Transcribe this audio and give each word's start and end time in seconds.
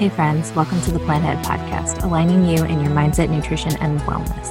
Hey, 0.00 0.08
friends, 0.08 0.50
welcome 0.52 0.80
to 0.80 0.92
the 0.92 0.98
Plant 1.00 1.24
Ahead 1.24 1.44
Podcast, 1.44 2.02
aligning 2.02 2.46
you 2.46 2.64
in 2.64 2.80
your 2.80 2.90
mindset, 2.90 3.28
nutrition, 3.28 3.76
and 3.82 4.00
wellness. 4.00 4.48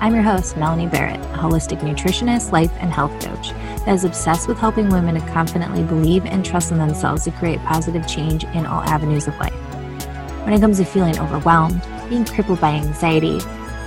I'm 0.00 0.12
your 0.12 0.24
host, 0.24 0.56
Melanie 0.56 0.88
Barrett, 0.88 1.20
a 1.20 1.38
holistic 1.38 1.78
nutritionist, 1.82 2.50
life, 2.50 2.72
and 2.80 2.92
health 2.92 3.12
coach 3.24 3.50
that 3.84 3.94
is 3.94 4.02
obsessed 4.02 4.48
with 4.48 4.58
helping 4.58 4.88
women 4.88 5.14
to 5.14 5.20
confidently 5.32 5.84
believe 5.84 6.26
and 6.26 6.44
trust 6.44 6.72
in 6.72 6.78
themselves 6.78 7.22
to 7.22 7.30
create 7.30 7.60
positive 7.60 8.08
change 8.08 8.42
in 8.42 8.66
all 8.66 8.82
avenues 8.88 9.28
of 9.28 9.38
life. 9.38 9.52
When 10.42 10.52
it 10.52 10.60
comes 10.60 10.78
to 10.78 10.84
feeling 10.84 11.16
overwhelmed, 11.20 11.80
being 12.08 12.24
crippled 12.24 12.60
by 12.60 12.70
anxiety, 12.70 13.38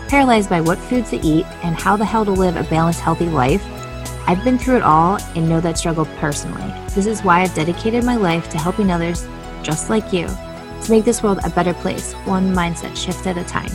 paralyzed 0.08 0.50
by 0.50 0.62
what 0.62 0.78
foods 0.78 1.10
to 1.10 1.18
eat, 1.18 1.46
and 1.62 1.76
how 1.76 1.98
the 1.98 2.06
hell 2.06 2.24
to 2.24 2.32
live 2.32 2.56
a 2.56 2.64
balanced, 2.70 3.02
healthy 3.02 3.28
life, 3.28 3.66
I've 4.30 4.46
been 4.46 4.58
through 4.58 4.78
it 4.78 4.84
all 4.84 5.18
and 5.36 5.50
know 5.50 5.60
that 5.60 5.78
struggle 5.78 6.06
personally. 6.22 6.72
This 6.96 7.06
is 7.06 7.22
why 7.22 7.42
I've 7.42 7.54
dedicated 7.54 8.06
my 8.06 8.16
life 8.16 8.48
to 8.52 8.58
helping 8.58 8.90
others 8.90 9.28
just 9.62 9.90
like 9.90 10.14
you 10.14 10.30
to 10.84 10.92
make 10.92 11.06
this 11.06 11.22
world 11.22 11.40
a 11.44 11.50
better 11.52 11.74
place, 11.76 12.14
one 12.26 12.54
mindset 12.54 12.96
shift 12.98 13.28
at 13.28 13.38
a 13.38 13.44
time. 13.44 13.70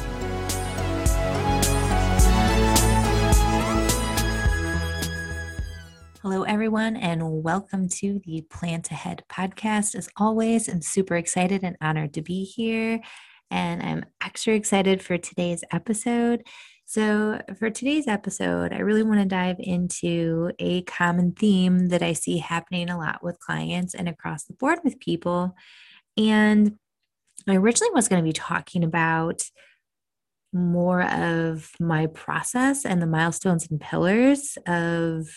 Hello, 6.21 6.43
everyone, 6.43 6.97
and 6.97 7.45
welcome 7.45 7.89
to 7.89 8.21
the 8.25 8.45
Plant 8.51 8.91
Ahead 8.91 9.23
podcast. 9.29 9.95
As 9.95 10.09
always, 10.17 10.69
I'm 10.69 10.83
super 10.83 11.17
excited 11.17 11.63
and 11.63 11.77
honored 11.81 12.15
to 12.15 12.23
be 12.23 12.43
here, 12.45 13.01
and 13.53 13.81
I'm 13.81 14.05
extra 14.21 14.55
excited 14.55 15.01
for 15.01 15.17
today's 15.19 15.63
episode. 15.71 16.43
So, 16.85 17.41
for 17.59 17.71
today's 17.71 18.09
episode, 18.09 18.73
I 18.73 18.79
really 18.79 19.05
want 19.05 19.21
to 19.21 19.27
dive 19.27 19.57
into 19.61 20.51
a 20.59 20.83
common 20.83 21.33
theme 21.33 21.89
that 21.89 22.03
I 22.03 22.13
see 22.13 22.39
happening 22.39 22.91
a 22.91 22.99
lot 22.99 23.23
with 23.23 23.39
clients 23.39 23.95
and 23.95 24.09
across 24.09 24.45
the 24.45 24.55
board 24.55 24.81
with 24.83 24.99
people. 24.99 25.55
And 26.17 26.77
I 27.49 27.57
originally 27.57 27.93
was 27.95 28.09
going 28.09 28.23
to 28.23 28.29
be 28.29 28.33
talking 28.33 28.85
about 28.85 29.43
more 30.53 31.03
of 31.03 31.71
my 31.79 32.07
process 32.07 32.85
and 32.85 33.01
the 33.01 33.07
milestones 33.07 33.69
and 33.71 33.81
pillars 33.81 34.57
of 34.67 35.29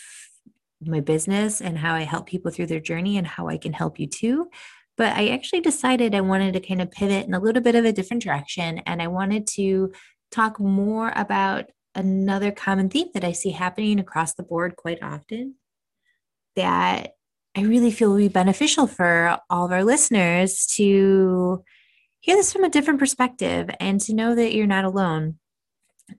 my 0.82 1.02
business 1.02 1.62
and 1.62 1.78
how 1.78 1.94
I 1.94 2.02
help 2.02 2.26
people 2.28 2.52
through 2.52 2.68
their 2.68 2.80
journey 2.80 3.18
and 3.18 3.28
how 3.28 3.48
I 3.48 3.58
can 3.58 3.74
help 3.74 4.00
you 4.00 4.08
too. 4.08 4.50
But 4.98 5.16
I 5.16 5.30
actually 5.30 5.62
decided 5.62 6.16
I 6.16 6.22
wanted 6.22 6.54
to 6.54 6.60
kind 6.60 6.82
of 6.82 6.92
pivot 6.92 7.26
in 7.26 7.34
a 7.34 7.40
little 7.40 7.62
bit 7.62 7.76
of 7.76 7.86
a 7.86 7.92
different 7.92 8.24
direction. 8.24 8.80
And 8.80 9.02
I 9.02 9.08
wanted 9.08 9.48
to 9.48 9.92
talk 10.32 10.60
more 10.60 11.12
about 11.16 11.66
another 11.96 12.52
common 12.52 12.90
theme 12.90 13.08
that 13.14 13.24
I 13.24 13.32
see 13.32 13.52
happening 13.52 14.00
across 14.00 14.34
the 14.34 14.44
board 14.44 14.76
quite 14.76 15.02
often 15.02 15.56
that 16.56 17.14
I 17.56 17.62
really 17.62 17.92
feel 17.92 18.10
will 18.12 18.18
be 18.18 18.28
beneficial 18.28 18.88
for 18.88 19.38
all 19.50 19.66
of 19.66 19.72
our 19.72 19.84
listeners 19.84 20.66
to 20.76 21.64
hear 22.22 22.36
this 22.36 22.52
from 22.52 22.64
a 22.64 22.70
different 22.70 23.00
perspective 23.00 23.70
and 23.80 24.00
to 24.02 24.14
know 24.14 24.36
that 24.36 24.54
you're 24.54 24.68
not 24.68 24.86
alone. 24.86 25.40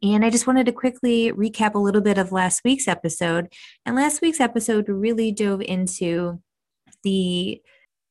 And 0.03 0.25
I 0.25 0.31
just 0.31 0.47
wanted 0.47 0.67
to 0.67 0.73
quickly 0.73 1.33
recap 1.33 1.75
a 1.75 1.79
little 1.79 2.01
bit 2.01 2.19
of 2.19 2.33
last 2.33 2.62
week's 2.65 2.89
episode. 2.89 3.53
And 3.84 3.97
last 3.97 4.23
week's 4.23 4.41
episode 4.41 4.89
really 4.89 5.33
dove 5.33 5.61
into 5.61 6.41
the 7.03 7.61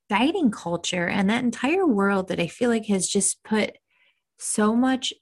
dieting 0.10 0.52
culture 0.52 1.08
and 1.08 1.30
that 1.30 1.44
entire 1.44 1.86
world 1.86 2.28
that 2.28 2.40
I 2.40 2.48
feel 2.48 2.70
like 2.70 2.88
has 2.88 3.08
just 3.08 3.44
put 3.44 3.78
so 4.38 4.76
much 4.76 5.14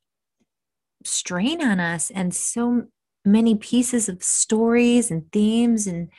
strain 1.03 1.63
on 1.63 1.79
us 1.79 2.09
and 2.09 2.33
so 2.33 2.87
many 3.25 3.55
pieces 3.55 4.09
of 4.09 4.23
stories 4.23 5.11
and 5.11 5.31
themes 5.31 5.85
and 5.85 6.09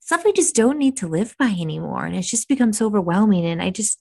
stuff 0.00 0.24
we 0.24 0.32
just 0.32 0.56
don't 0.56 0.78
need 0.78 0.96
to 0.96 1.06
live 1.06 1.36
by 1.38 1.56
anymore. 1.58 2.04
And 2.04 2.16
it's 2.16 2.30
just 2.30 2.48
become 2.48 2.72
so 2.72 2.86
overwhelming. 2.86 3.46
And 3.46 3.62
I 3.62 3.70
just, 3.70 4.00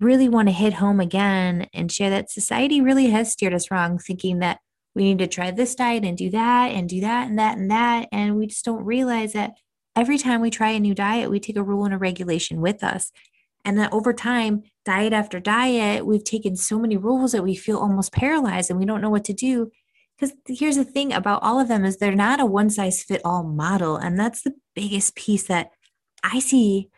really 0.00 0.28
want 0.28 0.48
to 0.48 0.54
hit 0.54 0.74
home 0.74 1.00
again 1.00 1.66
and 1.72 1.90
share 1.90 2.10
that 2.10 2.30
society 2.30 2.80
really 2.80 3.10
has 3.10 3.32
steered 3.32 3.54
us 3.54 3.70
wrong, 3.70 3.98
thinking 3.98 4.38
that 4.38 4.60
we 4.94 5.04
need 5.04 5.18
to 5.18 5.26
try 5.26 5.50
this 5.50 5.74
diet 5.74 6.04
and 6.04 6.16
do 6.16 6.30
that 6.30 6.72
and 6.72 6.88
do 6.88 7.00
that 7.00 7.28
and 7.28 7.38
that 7.38 7.56
and 7.56 7.70
that. 7.70 8.08
And 8.12 8.36
we 8.36 8.46
just 8.46 8.64
don't 8.64 8.84
realize 8.84 9.32
that 9.32 9.54
every 9.96 10.18
time 10.18 10.40
we 10.40 10.50
try 10.50 10.70
a 10.70 10.80
new 10.80 10.94
diet, 10.94 11.30
we 11.30 11.40
take 11.40 11.56
a 11.56 11.62
rule 11.62 11.84
and 11.84 11.94
a 11.94 11.98
regulation 11.98 12.60
with 12.60 12.82
us. 12.82 13.12
And 13.64 13.78
that 13.78 13.92
over 13.92 14.12
time, 14.12 14.62
diet 14.84 15.12
after 15.12 15.40
diet, 15.40 16.06
we've 16.06 16.24
taken 16.24 16.56
so 16.56 16.78
many 16.78 16.96
rules 16.96 17.32
that 17.32 17.42
we 17.42 17.54
feel 17.54 17.78
almost 17.78 18.12
paralyzed 18.12 18.70
and 18.70 18.78
we 18.78 18.86
don't 18.86 19.00
know 19.00 19.10
what 19.10 19.24
to 19.24 19.32
do. 19.32 19.70
Because 20.16 20.34
here's 20.46 20.76
the 20.76 20.84
thing 20.84 21.12
about 21.12 21.42
all 21.42 21.60
of 21.60 21.68
them 21.68 21.84
is 21.84 21.96
they're 21.96 22.14
not 22.14 22.40
a 22.40 22.46
one 22.46 22.70
size 22.70 23.02
fit 23.02 23.20
all 23.24 23.42
model. 23.42 23.96
And 23.96 24.18
that's 24.18 24.42
the 24.42 24.54
biggest 24.74 25.14
piece 25.16 25.44
that 25.44 25.70
I 26.24 26.38
see 26.38 26.88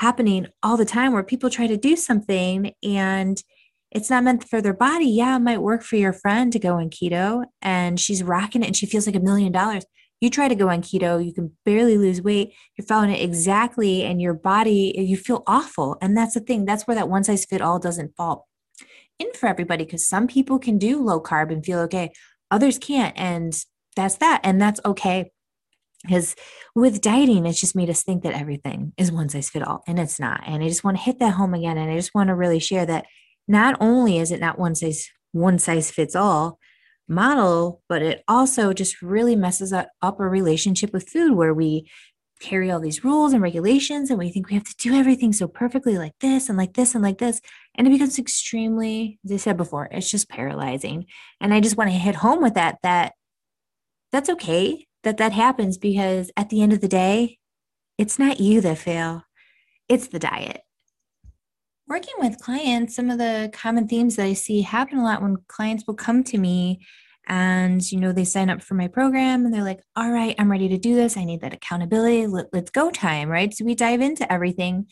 happening 0.00 0.46
all 0.62 0.78
the 0.78 0.84
time 0.86 1.12
where 1.12 1.22
people 1.22 1.50
try 1.50 1.66
to 1.66 1.76
do 1.76 1.94
something 1.94 2.72
and 2.82 3.42
it's 3.90 4.08
not 4.08 4.24
meant 4.24 4.48
for 4.48 4.62
their 4.62 4.72
body. 4.72 5.04
Yeah, 5.04 5.36
it 5.36 5.40
might 5.40 5.60
work 5.60 5.82
for 5.82 5.96
your 5.96 6.14
friend 6.14 6.50
to 6.54 6.58
go 6.58 6.76
on 6.76 6.88
keto 6.88 7.44
and 7.60 8.00
she's 8.00 8.22
rocking 8.22 8.62
it 8.62 8.68
and 8.68 8.76
she 8.76 8.86
feels 8.86 9.06
like 9.06 9.16
a 9.16 9.20
million 9.20 9.52
dollars. 9.52 9.84
You 10.22 10.30
try 10.30 10.48
to 10.48 10.54
go 10.54 10.70
on 10.70 10.80
keto, 10.80 11.22
you 11.24 11.34
can 11.34 11.52
barely 11.66 11.98
lose 11.98 12.22
weight. 12.22 12.54
You're 12.76 12.86
following 12.86 13.10
it 13.10 13.22
exactly, 13.22 14.02
and 14.02 14.20
your 14.20 14.34
body, 14.34 14.94
you 14.96 15.16
feel 15.16 15.42
awful. 15.46 15.96
And 16.02 16.14
that's 16.16 16.34
the 16.34 16.40
thing. 16.40 16.66
That's 16.66 16.86
where 16.86 16.94
that 16.94 17.08
one 17.08 17.24
size 17.24 17.46
fit 17.46 17.62
all 17.62 17.78
doesn't 17.78 18.16
fall 18.16 18.46
in 19.18 19.32
for 19.34 19.48
everybody 19.48 19.84
because 19.84 20.06
some 20.06 20.26
people 20.26 20.58
can 20.58 20.78
do 20.78 21.02
low 21.02 21.22
carb 21.22 21.52
and 21.52 21.64
feel 21.64 21.78
okay, 21.80 22.10
others 22.50 22.78
can't. 22.78 23.18
And 23.18 23.54
that's 23.96 24.16
that. 24.16 24.40
And 24.44 24.60
that's 24.60 24.80
okay 24.84 25.30
because 26.02 26.34
with 26.74 27.00
dieting 27.00 27.46
it's 27.46 27.60
just 27.60 27.76
made 27.76 27.90
us 27.90 28.02
think 28.02 28.22
that 28.22 28.34
everything 28.34 28.92
is 28.96 29.12
one 29.12 29.28
size 29.28 29.50
fit 29.50 29.62
all 29.62 29.82
and 29.86 29.98
it's 29.98 30.18
not 30.18 30.42
and 30.46 30.62
i 30.62 30.68
just 30.68 30.84
want 30.84 30.96
to 30.96 31.02
hit 31.02 31.18
that 31.18 31.34
home 31.34 31.54
again 31.54 31.76
and 31.76 31.90
i 31.90 31.96
just 31.96 32.14
want 32.14 32.28
to 32.28 32.34
really 32.34 32.58
share 32.58 32.86
that 32.86 33.06
not 33.46 33.76
only 33.80 34.18
is 34.18 34.30
it 34.30 34.40
not 34.40 34.58
one 34.58 34.74
size 34.74 35.08
one 35.32 35.58
size 35.58 35.90
fits 35.90 36.16
all 36.16 36.58
model 37.08 37.82
but 37.88 38.02
it 38.02 38.22
also 38.28 38.72
just 38.72 39.02
really 39.02 39.34
messes 39.34 39.72
up, 39.72 39.88
a 40.02 40.12
relationship 40.12 40.92
with 40.92 41.08
food 41.08 41.32
where 41.32 41.52
we 41.52 41.90
carry 42.40 42.70
all 42.70 42.80
these 42.80 43.04
rules 43.04 43.34
and 43.34 43.42
regulations 43.42 44.08
and 44.08 44.18
we 44.18 44.30
think 44.30 44.48
we 44.48 44.54
have 44.54 44.64
to 44.64 44.76
do 44.76 44.94
everything 44.94 45.32
so 45.32 45.46
perfectly 45.46 45.98
like 45.98 46.14
this 46.20 46.48
and 46.48 46.56
like 46.56 46.72
this 46.72 46.94
and 46.94 47.04
like 47.04 47.18
this 47.18 47.40
and 47.74 47.86
it 47.86 47.90
becomes 47.90 48.18
extremely 48.18 49.18
as 49.24 49.32
i 49.32 49.36
said 49.36 49.56
before 49.56 49.88
it's 49.90 50.10
just 50.10 50.28
paralyzing 50.28 51.04
and 51.40 51.52
i 51.52 51.60
just 51.60 51.76
want 51.76 51.90
to 51.90 51.96
hit 51.96 52.14
home 52.14 52.40
with 52.40 52.54
that 52.54 52.78
that 52.82 53.12
that's 54.10 54.30
okay 54.30 54.86
that 55.02 55.16
that 55.18 55.32
happens 55.32 55.78
because 55.78 56.30
at 56.36 56.48
the 56.50 56.62
end 56.62 56.72
of 56.72 56.80
the 56.80 56.88
day, 56.88 57.38
it's 57.98 58.18
not 58.18 58.40
you 58.40 58.60
that 58.60 58.78
fail, 58.78 59.24
it's 59.88 60.08
the 60.08 60.18
diet. 60.18 60.62
Working 61.88 62.14
with 62.18 62.40
clients, 62.40 62.94
some 62.94 63.10
of 63.10 63.18
the 63.18 63.50
common 63.52 63.88
themes 63.88 64.16
that 64.16 64.24
I 64.24 64.34
see 64.34 64.62
happen 64.62 64.98
a 64.98 65.04
lot 65.04 65.22
when 65.22 65.38
clients 65.48 65.84
will 65.86 65.94
come 65.94 66.22
to 66.24 66.38
me 66.38 66.80
and 67.26 67.92
you 67.92 67.98
know 67.98 68.12
they 68.12 68.24
sign 68.24 68.48
up 68.48 68.62
for 68.62 68.74
my 68.74 68.88
program 68.88 69.44
and 69.44 69.52
they're 69.52 69.62
like 69.62 69.82
all 69.94 70.10
right 70.10 70.34
i'm 70.38 70.50
ready 70.50 70.68
to 70.68 70.78
do 70.78 70.94
this. 70.94 71.16
I 71.16 71.24
need 71.24 71.40
that 71.42 71.52
accountability. 71.52 72.26
Let, 72.26 72.46
let's 72.52 72.70
go 72.70 72.90
time 72.90 73.28
right? 73.28 73.54
So 73.54 73.64
we 73.64 73.74
dive 73.74 74.00
into 74.00 74.30
everything. 74.32 74.86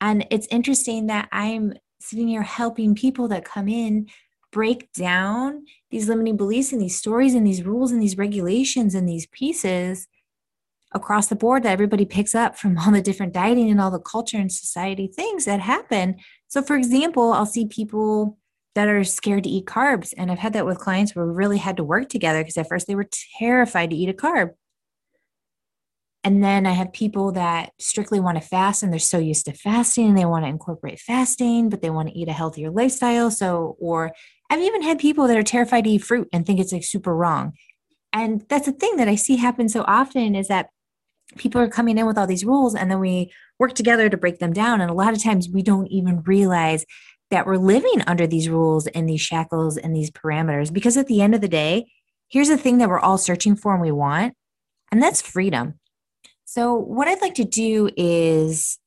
And 0.00 0.26
it's 0.30 0.48
interesting 0.50 1.06
that 1.06 1.28
i'm 1.32 1.74
sitting 2.00 2.28
here 2.28 2.42
helping 2.42 2.94
people 2.94 3.28
that 3.28 3.44
come 3.44 3.68
in 3.68 4.06
break 4.52 4.92
down 4.92 5.64
these 5.90 6.08
limiting 6.08 6.36
beliefs 6.36 6.72
and 6.72 6.80
these 6.80 6.96
stories 6.96 7.34
and 7.34 7.46
these 7.46 7.62
rules 7.62 7.92
and 7.92 8.02
these 8.02 8.18
regulations 8.18 8.94
and 8.94 9.08
these 9.08 9.26
pieces 9.26 10.08
across 10.92 11.26
the 11.26 11.36
board 11.36 11.62
that 11.62 11.72
everybody 11.72 12.04
picks 12.04 12.34
up 12.34 12.56
from 12.56 12.78
all 12.78 12.90
the 12.90 13.02
different 13.02 13.32
dieting 13.32 13.70
and 13.70 13.80
all 13.80 13.90
the 13.90 13.98
culture 13.98 14.38
and 14.38 14.52
society 14.52 15.06
things 15.06 15.44
that 15.44 15.60
happen. 15.60 16.16
So, 16.48 16.62
for 16.62 16.76
example, 16.76 17.32
I'll 17.32 17.46
see 17.46 17.66
people 17.66 18.38
that 18.74 18.88
are 18.88 19.04
scared 19.04 19.44
to 19.44 19.50
eat 19.50 19.64
carbs. 19.64 20.12
And 20.16 20.30
I've 20.30 20.38
had 20.38 20.52
that 20.52 20.66
with 20.66 20.78
clients 20.78 21.16
where 21.16 21.24
we 21.24 21.32
really 21.32 21.58
had 21.58 21.78
to 21.78 21.84
work 21.84 22.10
together 22.10 22.40
because 22.42 22.58
at 22.58 22.68
first 22.68 22.86
they 22.86 22.94
were 22.94 23.08
terrified 23.38 23.90
to 23.90 23.96
eat 23.96 24.10
a 24.10 24.12
carb. 24.12 24.50
And 26.22 26.42
then 26.44 26.66
I 26.66 26.72
have 26.72 26.92
people 26.92 27.32
that 27.32 27.72
strictly 27.78 28.20
want 28.20 28.36
to 28.36 28.46
fast 28.46 28.82
and 28.82 28.92
they're 28.92 28.98
so 28.98 29.18
used 29.18 29.46
to 29.46 29.52
fasting 29.52 30.08
and 30.08 30.18
they 30.18 30.24
want 30.24 30.44
to 30.44 30.48
incorporate 30.48 30.98
fasting, 31.00 31.70
but 31.70 31.80
they 31.80 31.88
want 31.88 32.08
to 32.08 32.18
eat 32.18 32.28
a 32.28 32.32
healthier 32.32 32.70
lifestyle. 32.70 33.30
So, 33.30 33.76
or 33.80 34.12
I've 34.50 34.60
even 34.60 34.82
had 34.82 34.98
people 34.98 35.26
that 35.26 35.36
are 35.36 35.42
terrified 35.42 35.84
to 35.84 35.90
eat 35.90 36.04
fruit 36.04 36.28
and 36.32 36.46
think 36.46 36.60
it's 36.60 36.72
like 36.72 36.84
super 36.84 37.14
wrong. 37.14 37.52
And 38.12 38.44
that's 38.48 38.66
the 38.66 38.72
thing 38.72 38.96
that 38.96 39.08
I 39.08 39.14
see 39.14 39.36
happen 39.36 39.68
so 39.68 39.84
often 39.86 40.34
is 40.34 40.48
that 40.48 40.70
people 41.36 41.60
are 41.60 41.68
coming 41.68 41.98
in 41.98 42.06
with 42.06 42.16
all 42.16 42.26
these 42.26 42.44
rules 42.44 42.74
and 42.74 42.90
then 42.90 43.00
we 43.00 43.32
work 43.58 43.74
together 43.74 44.08
to 44.08 44.16
break 44.16 44.38
them 44.38 44.52
down. 44.52 44.80
And 44.80 44.90
a 44.90 44.94
lot 44.94 45.12
of 45.12 45.22
times 45.22 45.48
we 45.48 45.62
don't 45.62 45.88
even 45.88 46.22
realize 46.22 46.84
that 47.30 47.46
we're 47.46 47.56
living 47.56 48.02
under 48.06 48.26
these 48.26 48.48
rules 48.48 48.86
and 48.88 49.08
these 49.08 49.20
shackles 49.20 49.76
and 49.76 49.94
these 49.94 50.10
parameters 50.10 50.72
because 50.72 50.96
at 50.96 51.06
the 51.06 51.20
end 51.20 51.34
of 51.34 51.40
the 51.40 51.48
day, 51.48 51.86
here's 52.28 52.48
the 52.48 52.56
thing 52.56 52.78
that 52.78 52.88
we're 52.88 53.00
all 53.00 53.18
searching 53.18 53.56
for 53.56 53.72
and 53.72 53.82
we 53.82 53.92
want, 53.92 54.34
and 54.92 55.02
that's 55.02 55.22
freedom. 55.22 55.74
So, 56.44 56.74
what 56.74 57.08
I'd 57.08 57.20
like 57.20 57.34
to 57.34 57.44
do 57.44 57.90
is 57.96 58.78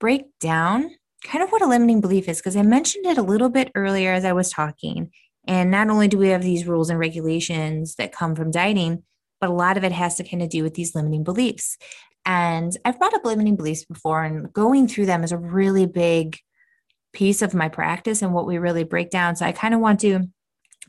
break 0.00 0.26
down 0.40 0.90
kind 1.24 1.42
of 1.42 1.50
what 1.50 1.62
a 1.62 1.66
limiting 1.66 2.00
belief 2.00 2.28
is, 2.28 2.38
because 2.38 2.56
I 2.56 2.62
mentioned 2.62 3.06
it 3.06 3.18
a 3.18 3.22
little 3.22 3.48
bit 3.48 3.70
earlier 3.74 4.12
as 4.12 4.24
I 4.24 4.32
was 4.32 4.50
talking. 4.50 5.10
And 5.46 5.70
not 5.70 5.88
only 5.88 6.08
do 6.08 6.18
we 6.18 6.28
have 6.28 6.42
these 6.42 6.66
rules 6.66 6.90
and 6.90 6.98
regulations 6.98 7.94
that 7.96 8.12
come 8.12 8.34
from 8.34 8.50
dieting, 8.50 9.02
but 9.40 9.50
a 9.50 9.54
lot 9.54 9.76
of 9.76 9.84
it 9.84 9.92
has 9.92 10.16
to 10.16 10.24
kind 10.24 10.42
of 10.42 10.50
do 10.50 10.62
with 10.62 10.74
these 10.74 10.94
limiting 10.94 11.24
beliefs. 11.24 11.78
And 12.26 12.76
I've 12.84 12.98
brought 12.98 13.14
up 13.14 13.24
limiting 13.24 13.56
beliefs 13.56 13.84
before, 13.84 14.22
and 14.22 14.52
going 14.52 14.88
through 14.88 15.06
them 15.06 15.24
is 15.24 15.32
a 15.32 15.38
really 15.38 15.86
big 15.86 16.38
piece 17.12 17.40
of 17.40 17.54
my 17.54 17.68
practice 17.68 18.20
and 18.20 18.34
what 18.34 18.46
we 18.46 18.58
really 18.58 18.84
break 18.84 19.10
down. 19.10 19.36
So 19.36 19.46
I 19.46 19.52
kind 19.52 19.72
of 19.72 19.80
want 19.80 20.00
to, 20.00 20.14
I'm 20.14 20.30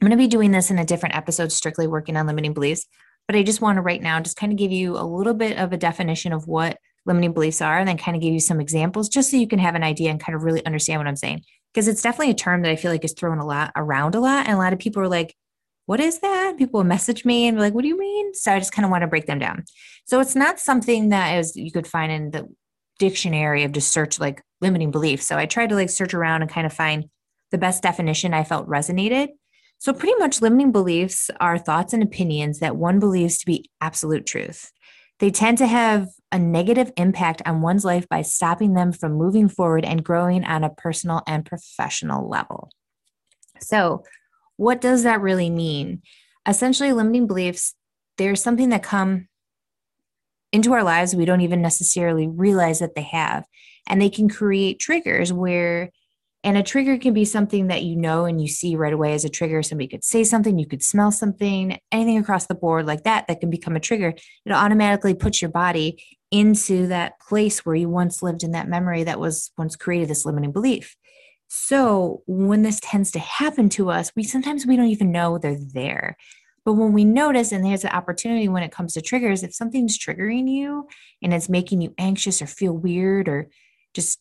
going 0.02 0.12
to 0.12 0.18
be 0.18 0.28
doing 0.28 0.52
this 0.52 0.70
in 0.70 0.78
a 0.78 0.86
different 0.86 1.16
episode, 1.16 1.52
strictly 1.52 1.88
working 1.88 2.18
on 2.18 2.28
limiting 2.28 2.54
beliefs. 2.54 2.86
But 3.28 3.36
I 3.36 3.44
just 3.44 3.62
want 3.62 3.78
to 3.78 3.82
right 3.82 4.02
now 4.02 4.20
just 4.20 4.36
kind 4.36 4.52
of 4.52 4.58
give 4.58 4.72
you 4.72 4.98
a 4.98 5.06
little 5.06 5.34
bit 5.36 5.58
of 5.58 5.72
a 5.72 5.78
definition 5.78 6.34
of 6.34 6.48
what 6.48 6.78
limiting 7.10 7.34
beliefs 7.34 7.62
are 7.62 7.78
and 7.78 7.88
then 7.88 7.98
kind 7.98 8.16
of 8.16 8.24
give 8.24 8.34
you 8.34 8.40
some 8.40 8.62
examples 8.62 9.10
just 9.10 9.30
so 9.30 9.36
you 9.36 9.48
can 9.48 9.60
have 9.60 9.76
an 9.76 9.84
idea 9.84 10.10
and 10.10 10.22
kind 10.22 10.36
of 10.36 10.44
really 10.44 10.66
understand 10.66 11.00
what 11.00 11.08
I'm 11.08 11.18
saying. 11.18 11.44
Because 11.74 11.90
it's 11.90 12.02
definitely 12.02 12.32
a 12.32 12.36
term 12.36 12.62
that 12.62 12.72
I 12.72 12.78
feel 12.78 12.92
like 12.92 13.04
is 13.04 13.14
thrown 13.14 13.40
a 13.40 13.46
lot 13.46 13.72
around 13.76 14.16
a 14.16 14.20
lot. 14.22 14.48
And 14.48 14.56
a 14.56 14.60
lot 14.60 14.72
of 14.74 14.80
people 14.80 15.02
are 15.02 15.08
like, 15.10 15.36
what 15.86 16.00
is 16.00 16.20
that? 16.20 16.58
People 16.58 16.84
message 16.84 17.26
me 17.26 17.48
and 17.48 17.58
be 17.58 17.62
like, 17.62 17.74
what 17.74 17.82
do 17.82 17.88
you 17.88 17.98
mean? 17.98 18.34
So 18.34 18.54
I 18.54 18.60
just 18.60 18.72
kind 18.72 18.86
of 18.86 18.92
want 18.92 19.02
to 19.02 19.08
break 19.08 19.26
them 19.26 19.40
down. 19.40 19.66
So 20.06 20.20
it's 20.20 20.36
not 20.36 20.60
something 20.60 21.10
that 21.10 21.38
is 21.38 21.56
you 21.56 21.72
could 21.72 21.88
find 21.88 22.12
in 22.12 22.32
the 22.32 22.48
dictionary 23.00 23.64
of 23.64 23.72
just 23.72 23.92
search 23.92 24.20
like 24.20 24.42
limiting 24.62 24.92
beliefs. 24.92 25.26
So 25.26 25.38
I 25.38 25.46
tried 25.46 25.70
to 25.70 25.76
like 25.76 25.90
search 25.90 26.14
around 26.14 26.42
and 26.42 26.52
kind 26.52 26.68
of 26.68 26.74
find 26.74 27.06
the 27.52 27.58
best 27.58 27.82
definition 27.82 28.34
I 28.34 28.44
felt 28.44 28.68
resonated. 28.68 29.30
So 29.80 29.94
pretty 29.94 30.16
much 30.20 30.42
limiting 30.42 30.72
beliefs 30.72 31.32
are 31.40 31.58
thoughts 31.58 31.94
and 31.94 32.04
opinions 32.04 32.60
that 32.60 32.76
one 32.76 33.00
believes 33.00 33.38
to 33.40 33.46
be 33.46 33.70
absolute 33.82 34.26
truth. 34.26 34.72
They 35.20 35.32
tend 35.32 35.58
to 35.60 35.68
have 35.68 36.10
a 36.32 36.40
negative 36.40 36.92
impact 36.96 37.42
on 37.46 37.62
one's 37.62 37.84
life 37.84 38.08
by 38.08 38.22
stopping 38.22 38.74
them 38.74 38.92
from 38.92 39.14
moving 39.14 39.50
forward 39.50 39.84
and 39.84 40.04
growing 40.04 40.44
on 40.44 40.64
a 40.64 40.70
personal 40.70 41.22
and 41.28 41.46
professional 41.46 42.30
level. 42.30 42.70
So, 43.60 44.04
what 44.58 44.82
does 44.82 45.04
that 45.04 45.22
really 45.22 45.50
mean? 45.50 46.02
Essentially, 46.48 46.94
limiting 46.94 47.28
beliefs, 47.28 47.74
there's 48.18 48.44
something 48.44 48.70
that 48.70 48.84
come 48.84 49.28
into 50.52 50.74
our 50.74 50.84
lives 50.84 51.16
we 51.16 51.26
don't 51.26 51.42
even 51.42 51.62
necessarily 51.62 52.28
realize 52.28 52.80
that 52.80 52.96
they 52.96 53.04
have. 53.04 53.46
And 53.88 54.02
they 54.02 54.10
can 54.10 54.30
create 54.30 54.80
triggers 54.80 55.32
where, 55.32 55.92
and 56.44 56.58
a 56.58 56.64
trigger 56.64 56.98
can 56.98 57.14
be 57.14 57.26
something 57.26 57.68
that 57.68 57.84
you 57.84 57.96
know 57.96 58.26
and 58.26 58.42
you 58.42 58.48
see 58.48 58.76
right 58.76 58.94
away 58.94 59.14
as 59.14 59.26
a 59.26 59.30
trigger. 59.30 59.64
Somebody 59.64 59.88
could 59.88 60.04
say 60.04 60.24
something, 60.24 60.60
you 60.60 60.68
could 60.68 60.84
smell 60.84 61.12
something, 61.12 61.80
anything 61.92 62.18
across 62.18 62.48
the 62.48 62.56
board 62.56 62.86
like 62.86 63.04
that, 63.04 63.28
that 63.28 63.40
can 63.40 63.50
become 63.50 63.76
a 63.76 63.80
trigger. 63.80 64.14
It 64.46 64.52
automatically 64.52 65.14
puts 65.14 65.42
your 65.42 65.52
body 65.52 66.04
into 66.32 66.88
that 66.88 67.20
place 67.20 67.66
where 67.66 67.76
you 67.76 67.90
once 67.90 68.22
lived 68.22 68.44
in 68.44 68.52
that 68.52 68.68
memory 68.68 69.04
that 69.04 69.20
was 69.20 69.52
once 69.58 69.76
created 69.76 70.10
this 70.10 70.26
limiting 70.26 70.52
belief. 70.52 70.96
So 71.48 72.22
when 72.28 72.62
this 72.62 72.80
tends 72.80 73.12
to 73.12 73.20
happen 73.20 73.70
to 73.70 73.90
us, 73.90 74.12
we 74.16 74.24
sometimes 74.24 74.66
we 74.66 74.76
don't 74.76 74.88
even 74.88 75.12
know 75.12 75.38
they're 75.38 75.58
there. 75.74 76.16
But 76.66 76.74
when 76.74 76.94
we 76.94 77.04
notice, 77.04 77.52
and 77.52 77.66
there's 77.66 77.84
an 77.84 77.92
opportunity 77.92 78.48
when 78.48 78.62
it 78.62 78.72
comes 78.72 78.94
to 78.94 79.02
triggers, 79.02 79.42
if 79.42 79.56
something's 79.56 79.98
triggering 79.98 80.48
you 80.48 80.88
and 81.24 81.34
it's 81.34 81.50
making 81.50 81.82
you 81.82 81.96
anxious 81.98 82.42
or 82.42 82.48
feel 82.48 82.74
weird 82.74 83.28
or 83.28 83.50
just 83.96 84.20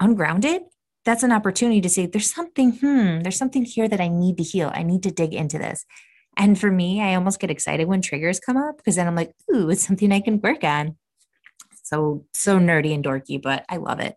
ungrounded, 0.00 0.62
that's 1.04 1.22
an 1.22 1.30
opportunity 1.30 1.80
to 1.82 1.88
say, 1.88 2.06
there's 2.06 2.32
something, 2.32 2.72
hmm, 2.72 3.20
there's 3.20 3.36
something 3.36 3.64
here 3.64 3.86
that 3.86 4.00
I 4.00 4.08
need 4.08 4.38
to 4.38 4.42
heal. 4.42 4.72
I 4.74 4.82
need 4.82 5.02
to 5.04 5.10
dig 5.10 5.34
into 5.34 5.58
this. 5.58 5.84
And 6.36 6.58
for 6.58 6.70
me, 6.70 7.00
I 7.00 7.14
almost 7.14 7.38
get 7.38 7.50
excited 7.50 7.86
when 7.86 8.00
triggers 8.00 8.40
come 8.40 8.56
up 8.56 8.78
because 8.78 8.96
then 8.96 9.06
I'm 9.06 9.14
like, 9.14 9.32
ooh, 9.52 9.70
it's 9.70 9.86
something 9.86 10.10
I 10.10 10.20
can 10.20 10.40
work 10.40 10.64
on. 10.64 10.96
So, 11.94 12.24
so 12.32 12.58
nerdy 12.58 12.92
and 12.92 13.04
dorky, 13.04 13.40
but 13.40 13.64
I 13.68 13.76
love 13.76 14.00
it. 14.00 14.16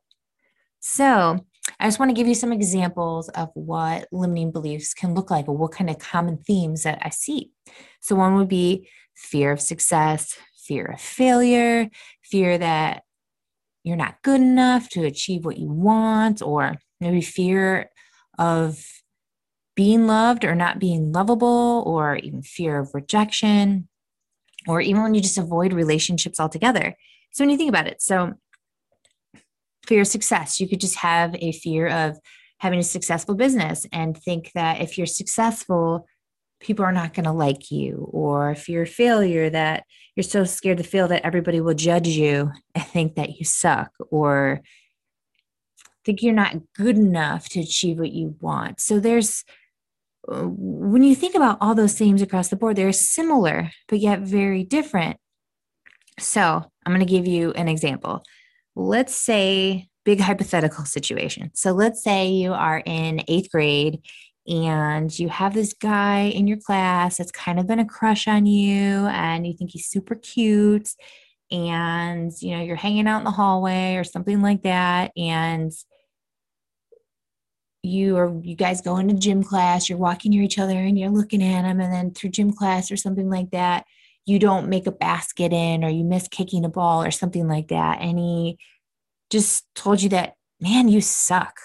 So, 0.80 1.46
I 1.80 1.86
just 1.86 2.00
want 2.00 2.10
to 2.10 2.16
give 2.16 2.28
you 2.28 2.34
some 2.34 2.52
examples 2.52 3.30
of 3.30 3.50
what 3.54 4.08
limiting 4.12 4.52
beliefs 4.52 4.96
can 4.96 5.14
look 5.14 5.30
like 5.30 5.48
or 5.48 5.56
what 5.56 5.74
kind 5.74 5.90
of 5.90 6.00
common 6.00 6.38
themes 6.38 6.84
that 6.84 7.00
I 7.04 7.10
see. 7.10 7.52
So, 8.00 8.16
one 8.16 8.34
would 8.36 8.48
be 8.48 8.90
fear 9.16 9.52
of 9.52 9.62
success, 9.62 10.36
fear 10.66 10.86
of 10.86 11.00
failure, 11.00 11.88
fear 12.24 12.58
that 12.58 13.04
you're 13.84 13.96
not 13.96 14.24
good 14.24 14.42
enough 14.42 14.90
to 14.90 15.06
achieve 15.06 15.46
what 15.46 15.58
you 15.58 15.70
want, 15.70 16.42
or 16.42 16.78
maybe 17.00 17.22
fear 17.22 17.92
of 18.40 18.84
being 19.76 20.08
loved 20.08 20.44
or 20.44 20.56
not 20.56 20.80
being 20.80 21.12
lovable, 21.12 21.84
or 21.86 22.16
even 22.16 22.42
fear 22.42 22.80
of 22.80 22.90
rejection, 22.96 23.88
or 24.68 24.82
even 24.82 25.04
when 25.04 25.14
you 25.14 25.22
just 25.22 25.38
avoid 25.38 25.74
relationships 25.74 26.40
altogether. 26.40 26.96
So, 27.38 27.44
when 27.44 27.52
you 27.52 27.58
think 27.58 27.70
about 27.70 27.86
it, 27.86 28.02
so 28.02 28.34
fear 29.86 30.02
of 30.02 30.08
success. 30.08 30.60
You 30.60 30.68
could 30.68 30.82
just 30.82 30.96
have 30.96 31.36
a 31.36 31.52
fear 31.52 31.88
of 31.88 32.18
having 32.58 32.80
a 32.80 32.84
successful 32.84 33.36
business 33.36 33.86
and 33.92 34.18
think 34.18 34.52
that 34.56 34.82
if 34.82 34.98
you're 34.98 35.06
successful, 35.06 36.08
people 36.60 36.84
are 36.84 36.92
not 36.92 37.14
going 37.14 37.26
to 37.26 37.32
like 37.32 37.70
you, 37.70 38.10
or 38.12 38.50
if 38.50 38.68
you're 38.68 38.82
of 38.82 38.90
failure 38.90 39.52
that 39.52 39.84
you're 40.16 40.24
so 40.24 40.46
scared 40.46 40.80
to 40.80 40.84
fail 40.84 41.08
that 41.10 41.24
everybody 41.24 41.62
will 41.62 41.76
judge 41.76 42.08
you 42.08 42.52
and 42.74 42.84
think 42.86 43.14
that 43.18 43.38
you 43.38 43.46
suck, 43.46 43.92
or 44.10 44.62
think 46.04 46.24
you're 46.24 46.34
not 46.34 46.56
good 46.76 46.98
enough 46.98 47.50
to 47.50 47.60
achieve 47.60 48.00
what 48.00 48.14
you 48.14 48.36
want. 48.42 48.80
So 48.80 49.00
there's 49.00 49.44
uh, 50.28 50.42
when 50.42 51.04
you 51.04 51.14
think 51.14 51.36
about 51.36 51.60
all 51.62 51.76
those 51.76 51.94
themes 51.94 52.24
across 52.24 52.48
the 52.48 52.56
board, 52.56 52.78
they're 52.78 52.92
similar, 52.92 53.70
but 53.88 54.00
yet 54.00 54.22
very 54.22 54.64
different. 54.64 55.18
So 56.20 56.42
I'm 56.86 56.94
going 56.94 57.06
to 57.06 57.12
give 57.12 57.28
you 57.28 57.52
an 57.52 57.68
example 57.68 58.24
let's 58.78 59.16
say 59.16 59.90
big 60.06 60.20
hypothetical 60.22 60.86
situation. 60.86 61.52
So 61.54 61.72
let's 61.72 62.04
say 62.04 62.30
you 62.30 62.54
are 62.54 62.82
in 62.86 63.24
eighth 63.28 63.52
grade 63.52 64.02
and 64.48 65.18
you 65.20 65.28
have 65.28 65.54
this 65.54 65.74
guy 65.74 66.32
in 66.34 66.48
your 66.48 66.60
class 66.60 67.18
that's 67.18 67.32
kind 67.32 67.60
of 67.60 67.68
been 67.68 67.80
a 67.80 67.86
crush 67.86 68.28
on 68.28 68.46
you 68.46 69.08
and 69.08 69.46
you 69.46 69.54
think 69.54 69.72
he's 69.72 69.88
super 69.88 70.16
cute 70.16 70.90
and 71.52 72.32
you 72.42 72.56
know 72.56 72.62
you're 72.62 72.76
hanging 72.76 73.08
out 73.08 73.18
in 73.18 73.24
the 73.24 73.32
hallway 73.32 73.96
or 73.96 74.04
something 74.04 74.42
like 74.42 74.64
that 74.64 75.12
and 75.18 75.72
you 77.84 78.16
or 78.16 78.40
you 78.44 78.56
guys 78.56 78.82
go 78.82 78.98
into 78.98 79.14
gym 79.14 79.44
class 79.44 79.90
you're 79.90 79.98
walking 79.98 80.32
near 80.32 80.44
each 80.44 80.60
other 80.60 80.74
and 80.74 81.00
you're 81.00 81.10
looking 81.10 81.44
at 81.44 81.66
him 81.66 81.80
and 81.80 81.94
then 81.94 82.14
through 82.14 82.30
gym 82.30 82.52
class 82.52 82.92
or 82.92 82.98
something 82.98 83.30
like 83.30 83.50
that 83.52 83.86
you 84.28 84.40
don't 84.40 84.68
make 84.68 84.86
a 84.86 84.92
basket 84.92 85.54
in 85.54 85.86
or 85.86 85.90
you 85.90 86.04
miss 86.04 86.28
kicking 86.28 86.66
a 86.66 86.70
ball 86.70 87.02
or 87.02 87.12
something 87.12 87.48
like 87.48 87.70
that. 87.70 88.02
And 88.02 88.20
he 88.20 88.60
just 89.30 89.66
told 89.74 90.02
you 90.02 90.10
that, 90.10 90.34
man, 90.60 90.90
you 90.90 91.00
suck. 91.00 91.56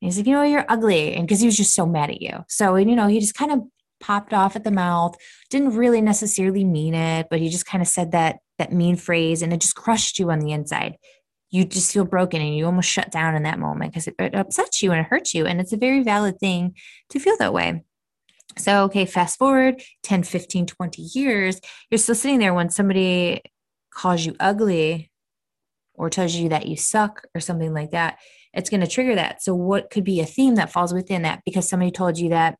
And 0.00 0.06
he's 0.06 0.16
like, 0.16 0.26
you 0.28 0.34
know, 0.34 0.44
you're 0.44 0.64
ugly. 0.68 1.14
And 1.14 1.26
because 1.26 1.40
he 1.40 1.46
was 1.46 1.56
just 1.56 1.74
so 1.74 1.86
mad 1.86 2.10
at 2.10 2.22
you. 2.22 2.44
So, 2.48 2.76
you 2.76 2.94
know, 2.94 3.08
he 3.08 3.18
just 3.18 3.34
kind 3.34 3.50
of 3.50 3.62
popped 3.98 4.32
off 4.32 4.54
at 4.54 4.62
the 4.62 4.70
mouth, 4.70 5.16
didn't 5.50 5.74
really 5.74 6.00
necessarily 6.00 6.64
mean 6.64 6.94
it, 6.94 7.26
but 7.28 7.40
he 7.40 7.48
just 7.48 7.66
kind 7.66 7.82
of 7.82 7.88
said 7.88 8.12
that 8.12 8.38
that 8.58 8.72
mean 8.72 8.94
phrase 8.94 9.42
and 9.42 9.52
it 9.52 9.60
just 9.60 9.74
crushed 9.74 10.20
you 10.20 10.30
on 10.30 10.38
the 10.38 10.52
inside. 10.52 10.96
You 11.50 11.64
just 11.64 11.92
feel 11.92 12.04
broken 12.04 12.40
and 12.40 12.56
you 12.56 12.66
almost 12.66 12.88
shut 12.88 13.10
down 13.10 13.34
in 13.34 13.42
that 13.42 13.58
moment 13.58 13.92
because 13.92 14.06
it, 14.06 14.14
it 14.20 14.36
upsets 14.36 14.80
you 14.80 14.92
and 14.92 15.00
it 15.00 15.08
hurts 15.08 15.34
you. 15.34 15.44
And 15.44 15.60
it's 15.60 15.72
a 15.72 15.76
very 15.76 16.04
valid 16.04 16.38
thing 16.38 16.76
to 17.08 17.18
feel 17.18 17.36
that 17.38 17.52
way. 17.52 17.82
So, 18.58 18.84
okay, 18.84 19.06
fast 19.06 19.38
forward 19.38 19.82
10, 20.02 20.22
15, 20.22 20.66
20 20.66 21.02
years, 21.14 21.60
you're 21.90 21.98
still 21.98 22.14
sitting 22.14 22.38
there 22.38 22.54
when 22.54 22.70
somebody 22.70 23.42
calls 23.90 24.24
you 24.24 24.34
ugly 24.40 25.10
or 25.94 26.10
tells 26.10 26.34
you 26.34 26.48
that 26.48 26.66
you 26.66 26.76
suck 26.76 27.26
or 27.34 27.40
something 27.40 27.72
like 27.72 27.90
that. 27.90 28.18
It's 28.52 28.70
going 28.70 28.80
to 28.80 28.86
trigger 28.86 29.14
that. 29.14 29.42
So, 29.42 29.54
what 29.54 29.90
could 29.90 30.04
be 30.04 30.20
a 30.20 30.26
theme 30.26 30.56
that 30.56 30.72
falls 30.72 30.92
within 30.92 31.22
that? 31.22 31.42
Because 31.44 31.68
somebody 31.68 31.90
told 31.90 32.18
you 32.18 32.30
that, 32.30 32.56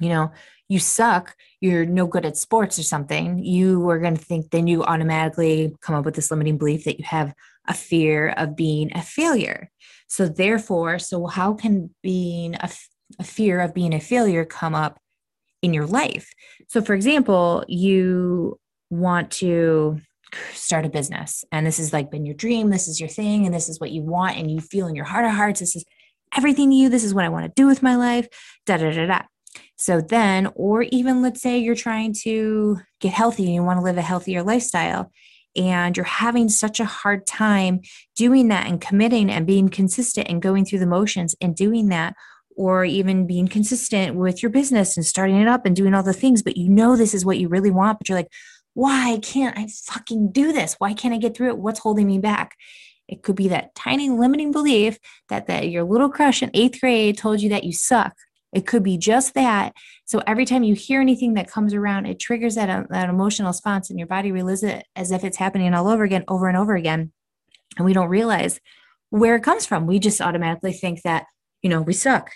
you 0.00 0.08
know, 0.08 0.30
you 0.68 0.78
suck, 0.78 1.34
you're 1.60 1.84
no 1.84 2.06
good 2.06 2.24
at 2.24 2.36
sports 2.36 2.78
or 2.78 2.82
something, 2.82 3.38
you 3.44 3.88
are 3.90 3.98
going 3.98 4.16
to 4.16 4.24
think, 4.24 4.50
then 4.50 4.66
you 4.66 4.84
automatically 4.84 5.74
come 5.80 5.94
up 5.96 6.04
with 6.04 6.14
this 6.14 6.30
limiting 6.30 6.56
belief 6.56 6.84
that 6.84 6.98
you 6.98 7.04
have 7.04 7.34
a 7.68 7.74
fear 7.74 8.28
of 8.28 8.56
being 8.56 8.90
a 8.94 9.02
failure. 9.02 9.70
So, 10.06 10.28
therefore, 10.28 10.98
so 10.98 11.26
how 11.26 11.54
can 11.54 11.94
being 12.02 12.54
a 12.54 12.70
a 13.18 13.24
fear 13.24 13.60
of 13.60 13.74
being 13.74 13.94
a 13.94 14.00
failure 14.00 14.44
come 14.44 14.74
up 14.74 14.98
in 15.62 15.72
your 15.72 15.86
life. 15.86 16.30
So, 16.68 16.82
for 16.82 16.94
example, 16.94 17.64
you 17.68 18.58
want 18.90 19.30
to 19.32 20.00
start 20.54 20.86
a 20.86 20.90
business, 20.90 21.44
and 21.52 21.66
this 21.66 21.78
has 21.78 21.92
like 21.92 22.10
been 22.10 22.24
your 22.24 22.34
dream, 22.34 22.70
this 22.70 22.88
is 22.88 22.98
your 22.98 23.08
thing, 23.08 23.44
and 23.44 23.54
this 23.54 23.68
is 23.68 23.78
what 23.78 23.90
you 23.90 24.02
want, 24.02 24.36
and 24.36 24.50
you 24.50 24.60
feel 24.60 24.86
in 24.86 24.94
your 24.94 25.04
heart 25.04 25.24
of 25.24 25.32
hearts, 25.32 25.60
this 25.60 25.76
is 25.76 25.84
everything 26.36 26.70
to 26.70 26.76
you, 26.76 26.88
this 26.88 27.04
is 27.04 27.14
what 27.14 27.24
I 27.24 27.28
want 27.28 27.44
to 27.44 27.52
do 27.54 27.66
with 27.66 27.82
my 27.82 27.96
life, 27.96 28.28
da 28.66 28.78
da 28.78 28.90
da 28.90 29.06
da. 29.06 29.22
So 29.76 30.00
then, 30.00 30.48
or 30.54 30.82
even 30.84 31.22
let's 31.22 31.42
say 31.42 31.58
you're 31.58 31.74
trying 31.74 32.14
to 32.22 32.78
get 33.00 33.12
healthy 33.12 33.44
and 33.44 33.54
you 33.54 33.62
want 33.62 33.78
to 33.78 33.84
live 33.84 33.98
a 33.98 34.02
healthier 34.02 34.42
lifestyle, 34.42 35.10
and 35.54 35.96
you're 35.96 36.04
having 36.04 36.48
such 36.48 36.80
a 36.80 36.86
hard 36.86 37.26
time 37.26 37.80
doing 38.16 38.48
that 38.48 38.66
and 38.66 38.80
committing 38.80 39.30
and 39.30 39.46
being 39.46 39.68
consistent 39.68 40.28
and 40.28 40.40
going 40.40 40.64
through 40.64 40.78
the 40.78 40.86
motions 40.86 41.34
and 41.42 41.54
doing 41.54 41.88
that 41.88 42.14
or 42.56 42.84
even 42.84 43.26
being 43.26 43.48
consistent 43.48 44.16
with 44.16 44.42
your 44.42 44.50
business 44.50 44.96
and 44.96 45.06
starting 45.06 45.40
it 45.40 45.48
up 45.48 45.66
and 45.66 45.74
doing 45.74 45.94
all 45.94 46.02
the 46.02 46.12
things, 46.12 46.42
but 46.42 46.56
you 46.56 46.68
know 46.68 46.96
this 46.96 47.14
is 47.14 47.24
what 47.24 47.38
you 47.38 47.48
really 47.48 47.70
want, 47.70 47.98
but 47.98 48.08
you're 48.08 48.18
like, 48.18 48.32
why 48.74 49.18
can't 49.22 49.58
I 49.58 49.68
fucking 49.68 50.32
do 50.32 50.52
this? 50.52 50.74
Why 50.78 50.94
can't 50.94 51.14
I 51.14 51.18
get 51.18 51.36
through 51.36 51.48
it? 51.48 51.58
What's 51.58 51.80
holding 51.80 52.06
me 52.06 52.18
back? 52.18 52.56
It 53.08 53.22
could 53.22 53.36
be 53.36 53.48
that 53.48 53.74
tiny 53.74 54.08
limiting 54.08 54.52
belief 54.52 54.98
that, 55.28 55.46
that 55.46 55.68
your 55.68 55.84
little 55.84 56.08
crush 56.08 56.42
in 56.42 56.50
eighth 56.54 56.80
grade 56.80 57.18
told 57.18 57.42
you 57.42 57.50
that 57.50 57.64
you 57.64 57.72
suck. 57.72 58.14
It 58.52 58.66
could 58.66 58.82
be 58.82 58.98
just 58.98 59.34
that. 59.34 59.74
So 60.04 60.22
every 60.26 60.44
time 60.44 60.62
you 60.62 60.74
hear 60.74 61.00
anything 61.00 61.34
that 61.34 61.50
comes 61.50 61.74
around, 61.74 62.06
it 62.06 62.20
triggers 62.20 62.54
that, 62.54 62.68
uh, 62.68 62.84
that 62.90 63.08
emotional 63.08 63.48
response 63.48 63.90
and 63.90 63.98
your 63.98 64.08
body 64.08 64.30
relives 64.30 64.62
it 64.62 64.86
as 64.94 65.10
if 65.10 65.24
it's 65.24 65.38
happening 65.38 65.72
all 65.74 65.88
over 65.88 66.04
again, 66.04 66.24
over 66.28 66.48
and 66.48 66.56
over 66.56 66.74
again. 66.74 67.12
And 67.76 67.86
we 67.86 67.94
don't 67.94 68.08
realize 68.08 68.60
where 69.10 69.36
it 69.36 69.42
comes 69.42 69.66
from. 69.66 69.86
We 69.86 69.98
just 69.98 70.20
automatically 70.20 70.72
think 70.72 71.02
that, 71.02 71.26
you 71.62 71.70
know, 71.70 71.80
we 71.80 71.94
suck. 71.94 72.30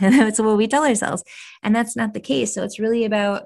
And 0.00 0.14
that's 0.20 0.40
what 0.40 0.56
we 0.56 0.66
tell 0.66 0.84
ourselves. 0.84 1.24
And 1.62 1.74
that's 1.74 1.96
not 1.96 2.14
the 2.14 2.20
case. 2.20 2.54
So 2.54 2.62
it's 2.62 2.78
really 2.78 3.04
about 3.04 3.44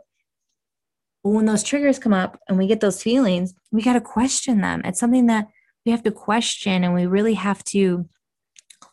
when 1.22 1.46
those 1.46 1.62
triggers 1.62 1.98
come 1.98 2.12
up 2.12 2.38
and 2.48 2.56
we 2.56 2.66
get 2.66 2.80
those 2.80 3.02
feelings, 3.02 3.54
we 3.72 3.82
got 3.82 3.94
to 3.94 4.00
question 4.00 4.60
them. 4.60 4.82
It's 4.84 5.00
something 5.00 5.26
that 5.26 5.48
we 5.84 5.92
have 5.92 6.02
to 6.04 6.10
question 6.10 6.84
and 6.84 6.94
we 6.94 7.06
really 7.06 7.34
have 7.34 7.64
to 7.64 8.08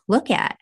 look 0.08 0.30
at. 0.30 0.58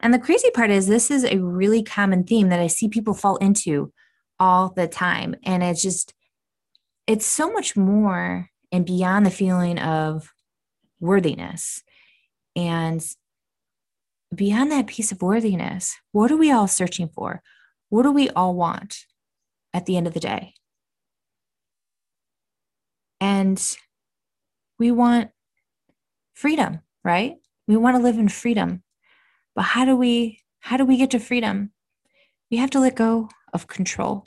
And 0.00 0.12
the 0.12 0.18
crazy 0.18 0.50
part 0.50 0.70
is, 0.70 0.86
this 0.86 1.10
is 1.10 1.24
a 1.24 1.38
really 1.38 1.82
common 1.82 2.24
theme 2.24 2.50
that 2.50 2.60
I 2.60 2.66
see 2.66 2.88
people 2.88 3.14
fall 3.14 3.36
into 3.36 3.92
all 4.38 4.70
the 4.70 4.86
time. 4.86 5.34
And 5.44 5.62
it's 5.62 5.82
just, 5.82 6.12
it's 7.06 7.26
so 7.26 7.50
much 7.50 7.76
more 7.76 8.50
and 8.70 8.84
beyond 8.84 9.24
the 9.24 9.30
feeling 9.30 9.78
of 9.78 10.30
worthiness. 11.00 11.82
And 12.56 13.04
beyond 14.36 14.70
that 14.72 14.86
piece 14.86 15.12
of 15.12 15.22
worthiness, 15.22 15.96
what 16.12 16.30
are 16.30 16.36
we 16.36 16.50
all 16.50 16.68
searching 16.68 17.08
for? 17.08 17.42
What 17.88 18.02
do 18.02 18.12
we 18.12 18.28
all 18.30 18.54
want 18.54 19.04
at 19.72 19.86
the 19.86 19.96
end 19.96 20.06
of 20.06 20.14
the 20.14 20.20
day? 20.20 20.54
And 23.20 23.60
we 24.78 24.90
want 24.90 25.30
freedom, 26.34 26.80
right? 27.04 27.36
We 27.66 27.76
want 27.76 27.96
to 27.96 28.02
live 28.02 28.18
in 28.18 28.28
freedom. 28.28 28.82
But 29.54 29.62
how 29.62 29.84
do 29.84 29.96
we 29.96 30.40
how 30.60 30.76
do 30.76 30.84
we 30.84 30.96
get 30.96 31.10
to 31.10 31.18
freedom? 31.18 31.72
We 32.50 32.56
have 32.56 32.70
to 32.70 32.80
let 32.80 32.96
go 32.96 33.28
of 33.52 33.66
control. 33.66 34.24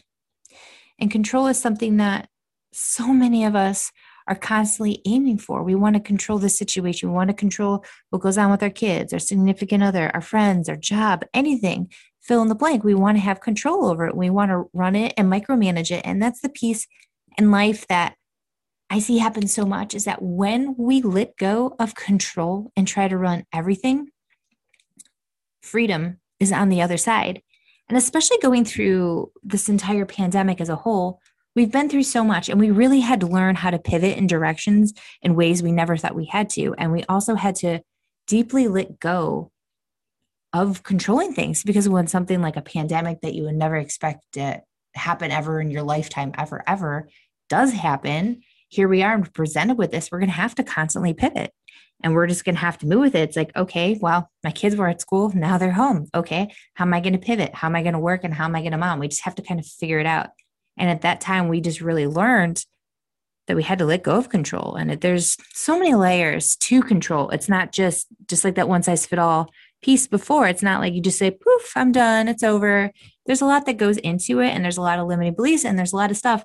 And 0.99 1.11
control 1.11 1.47
is 1.47 1.59
something 1.59 1.97
that 1.97 2.29
so 2.73 3.07
many 3.07 3.43
of 3.43 3.55
us 3.55 3.91
are 4.27 4.35
constantly 4.35 5.01
aiming 5.05 5.37
for. 5.37 5.63
We 5.63 5.75
want 5.75 5.95
to 5.95 6.01
control 6.01 6.39
the 6.39 6.49
situation. 6.49 7.09
We 7.09 7.15
want 7.15 7.29
to 7.29 7.35
control 7.35 7.85
what 8.09 8.21
goes 8.21 8.37
on 8.37 8.51
with 8.51 8.63
our 8.63 8.69
kids, 8.69 9.13
our 9.13 9.19
significant 9.19 9.83
other, 9.83 10.11
our 10.13 10.21
friends, 10.21 10.69
our 10.69 10.75
job, 10.75 11.23
anything. 11.33 11.91
Fill 12.21 12.41
in 12.41 12.49
the 12.49 12.55
blank. 12.55 12.83
We 12.83 12.93
want 12.93 13.17
to 13.17 13.21
have 13.21 13.39
control 13.39 13.85
over 13.85 14.05
it. 14.05 14.15
We 14.15 14.29
want 14.29 14.51
to 14.51 14.65
run 14.73 14.95
it 14.95 15.13
and 15.15 15.31
micromanage 15.31 15.91
it. 15.91 16.01
And 16.03 16.21
that's 16.21 16.41
the 16.41 16.49
piece 16.49 16.87
in 17.37 17.51
life 17.51 17.87
that 17.87 18.15
I 18.89 18.99
see 18.99 19.17
happen 19.17 19.47
so 19.47 19.65
much 19.65 19.93
is 19.93 20.05
that 20.05 20.21
when 20.21 20.75
we 20.77 21.01
let 21.01 21.37
go 21.37 21.75
of 21.79 21.95
control 21.95 22.71
and 22.75 22.87
try 22.87 23.07
to 23.07 23.17
run 23.17 23.45
everything, 23.53 24.07
freedom 25.61 26.19
is 26.39 26.51
on 26.51 26.69
the 26.69 26.81
other 26.81 26.97
side. 26.97 27.41
And 27.89 27.97
especially 27.97 28.37
going 28.41 28.65
through 28.65 29.31
this 29.43 29.69
entire 29.69 30.05
pandemic 30.05 30.59
as 30.59 30.69
a 30.69 30.75
whole, 30.75 31.21
we've 31.57 31.71
been 31.71 31.89
through 31.89 32.03
so 32.03 32.23
much 32.23 32.49
and 32.49 32.59
we 32.59 32.69
really 32.69 32.99
had 32.99 33.19
to 33.19 33.25
learn 33.25 33.55
how 33.55 33.71
to 33.71 33.79
pivot 33.79 34.15
in 34.15 34.27
directions 34.27 34.93
in 35.23 35.33
ways 35.33 35.63
we 35.63 35.71
never 35.71 35.97
thought 35.97 36.13
we 36.13 36.25
had 36.25 36.51
to. 36.51 36.75
And 36.77 36.91
we 36.91 37.03
also 37.05 37.33
had 37.33 37.55
to 37.55 37.79
deeply 38.27 38.67
let 38.67 38.99
go 38.99 39.51
of 40.53 40.83
controlling 40.83 41.33
things 41.33 41.63
because 41.63 41.89
when 41.89 42.05
something 42.05 42.43
like 42.43 42.57
a 42.57 42.61
pandemic 42.61 43.21
that 43.21 43.33
you 43.33 43.41
would 43.43 43.55
never 43.55 43.75
expect 43.75 44.19
to 44.33 44.61
happen 44.93 45.31
ever 45.31 45.59
in 45.59 45.71
your 45.71 45.81
lifetime, 45.81 46.31
ever, 46.37 46.63
ever 46.67 47.09
does 47.49 47.73
happen, 47.73 48.43
here 48.69 48.87
we 48.87 49.01
are 49.01 49.19
presented 49.23 49.79
with 49.79 49.89
this. 49.89 50.11
We're 50.11 50.19
going 50.19 50.29
to 50.29 50.35
have 50.35 50.53
to 50.55 50.63
constantly 50.63 51.15
pivot 51.15 51.51
and 52.03 52.13
we're 52.13 52.27
just 52.27 52.45
going 52.45 52.53
to 52.53 52.61
have 52.61 52.77
to 52.79 52.85
move 52.85 52.99
with 52.99 53.15
it. 53.15 53.29
It's 53.29 53.35
like, 53.35 53.55
okay, 53.55 53.97
well, 53.99 54.29
my 54.43 54.51
kids 54.51 54.75
were 54.75 54.89
at 54.89 55.01
school. 55.01 55.31
Now 55.33 55.57
they're 55.57 55.71
home. 55.71 56.07
Okay. 56.13 56.53
How 56.75 56.85
am 56.85 56.93
I 56.93 56.99
going 56.99 57.13
to 57.13 57.19
pivot? 57.19 57.55
How 57.55 57.67
am 57.67 57.75
I 57.75 57.81
going 57.81 57.93
to 57.93 57.99
work? 57.99 58.23
And 58.23 58.33
how 58.35 58.45
am 58.45 58.55
I 58.55 58.59
going 58.59 58.73
to 58.73 58.77
mom? 58.77 58.99
We 58.99 59.07
just 59.07 59.23
have 59.23 59.33
to 59.35 59.41
kind 59.41 59.59
of 59.59 59.65
figure 59.65 59.99
it 59.99 60.05
out. 60.05 60.27
And 60.77 60.89
at 60.89 61.01
that 61.01 61.21
time, 61.21 61.47
we 61.47 61.61
just 61.61 61.81
really 61.81 62.07
learned 62.07 62.65
that 63.47 63.55
we 63.55 63.63
had 63.63 63.79
to 63.79 63.85
let 63.85 64.03
go 64.03 64.17
of 64.17 64.29
control. 64.29 64.75
And 64.75 64.91
there's 64.99 65.37
so 65.53 65.79
many 65.79 65.95
layers 65.95 66.55
to 66.57 66.81
control. 66.81 67.29
It's 67.29 67.47
not 67.47 67.71
just, 67.71 68.07
just 68.27 68.43
like 68.43 68.55
that 68.55 68.67
one 68.67 68.83
size 68.83 69.05
fit 69.05 69.19
all 69.19 69.49
piece 69.81 70.07
before. 70.07 70.47
It's 70.47 70.63
not 70.63 70.81
like 70.81 70.93
you 70.93 71.01
just 71.01 71.19
say, 71.19 71.31
poof, 71.31 71.71
I'm 71.75 71.91
done. 71.91 72.27
It's 72.27 72.43
over. 72.43 72.91
There's 73.25 73.41
a 73.41 73.45
lot 73.45 73.65
that 73.65 73.77
goes 73.77 73.97
into 73.97 74.41
it. 74.41 74.49
And 74.49 74.63
there's 74.63 74.77
a 74.77 74.81
lot 74.81 74.99
of 74.99 75.07
limiting 75.07 75.35
beliefs 75.35 75.63
and 75.63 75.79
there's 75.79 75.93
a 75.93 75.97
lot 75.97 76.11
of 76.11 76.17
stuff 76.17 76.43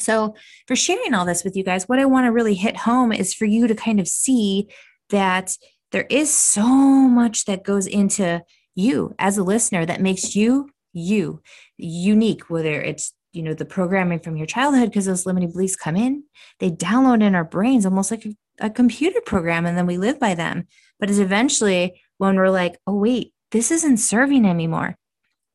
so, 0.00 0.34
for 0.66 0.76
sharing 0.76 1.14
all 1.14 1.24
this 1.24 1.44
with 1.44 1.56
you 1.56 1.64
guys, 1.64 1.88
what 1.88 1.98
I 1.98 2.04
want 2.04 2.26
to 2.26 2.32
really 2.32 2.54
hit 2.54 2.76
home 2.76 3.12
is 3.12 3.34
for 3.34 3.44
you 3.44 3.66
to 3.66 3.74
kind 3.74 4.00
of 4.00 4.08
see 4.08 4.68
that 5.10 5.56
there 5.92 6.06
is 6.10 6.34
so 6.34 6.66
much 6.66 7.44
that 7.46 7.64
goes 7.64 7.86
into 7.86 8.42
you 8.74 9.14
as 9.18 9.38
a 9.38 9.44
listener 9.44 9.86
that 9.86 10.02
makes 10.02 10.36
you 10.36 10.68
you 10.92 11.40
unique 11.76 12.48
whether 12.48 12.80
it's 12.80 13.12
you 13.36 13.42
know 13.42 13.54
the 13.54 13.64
programming 13.64 14.18
from 14.18 14.36
your 14.36 14.46
childhood 14.46 14.88
because 14.88 15.04
those 15.04 15.26
limiting 15.26 15.52
beliefs 15.52 15.76
come 15.76 15.96
in 15.96 16.24
they 16.58 16.70
download 16.70 17.22
in 17.22 17.34
our 17.34 17.44
brains 17.44 17.84
almost 17.84 18.10
like 18.10 18.24
a, 18.24 18.34
a 18.60 18.70
computer 18.70 19.20
program 19.20 19.66
and 19.66 19.76
then 19.76 19.86
we 19.86 19.98
live 19.98 20.18
by 20.18 20.34
them 20.34 20.66
but 20.98 21.10
it's 21.10 21.18
eventually 21.18 22.00
when 22.18 22.36
we're 22.36 22.50
like 22.50 22.78
oh 22.86 22.96
wait 22.96 23.32
this 23.52 23.70
isn't 23.70 23.98
serving 23.98 24.46
anymore 24.46 24.96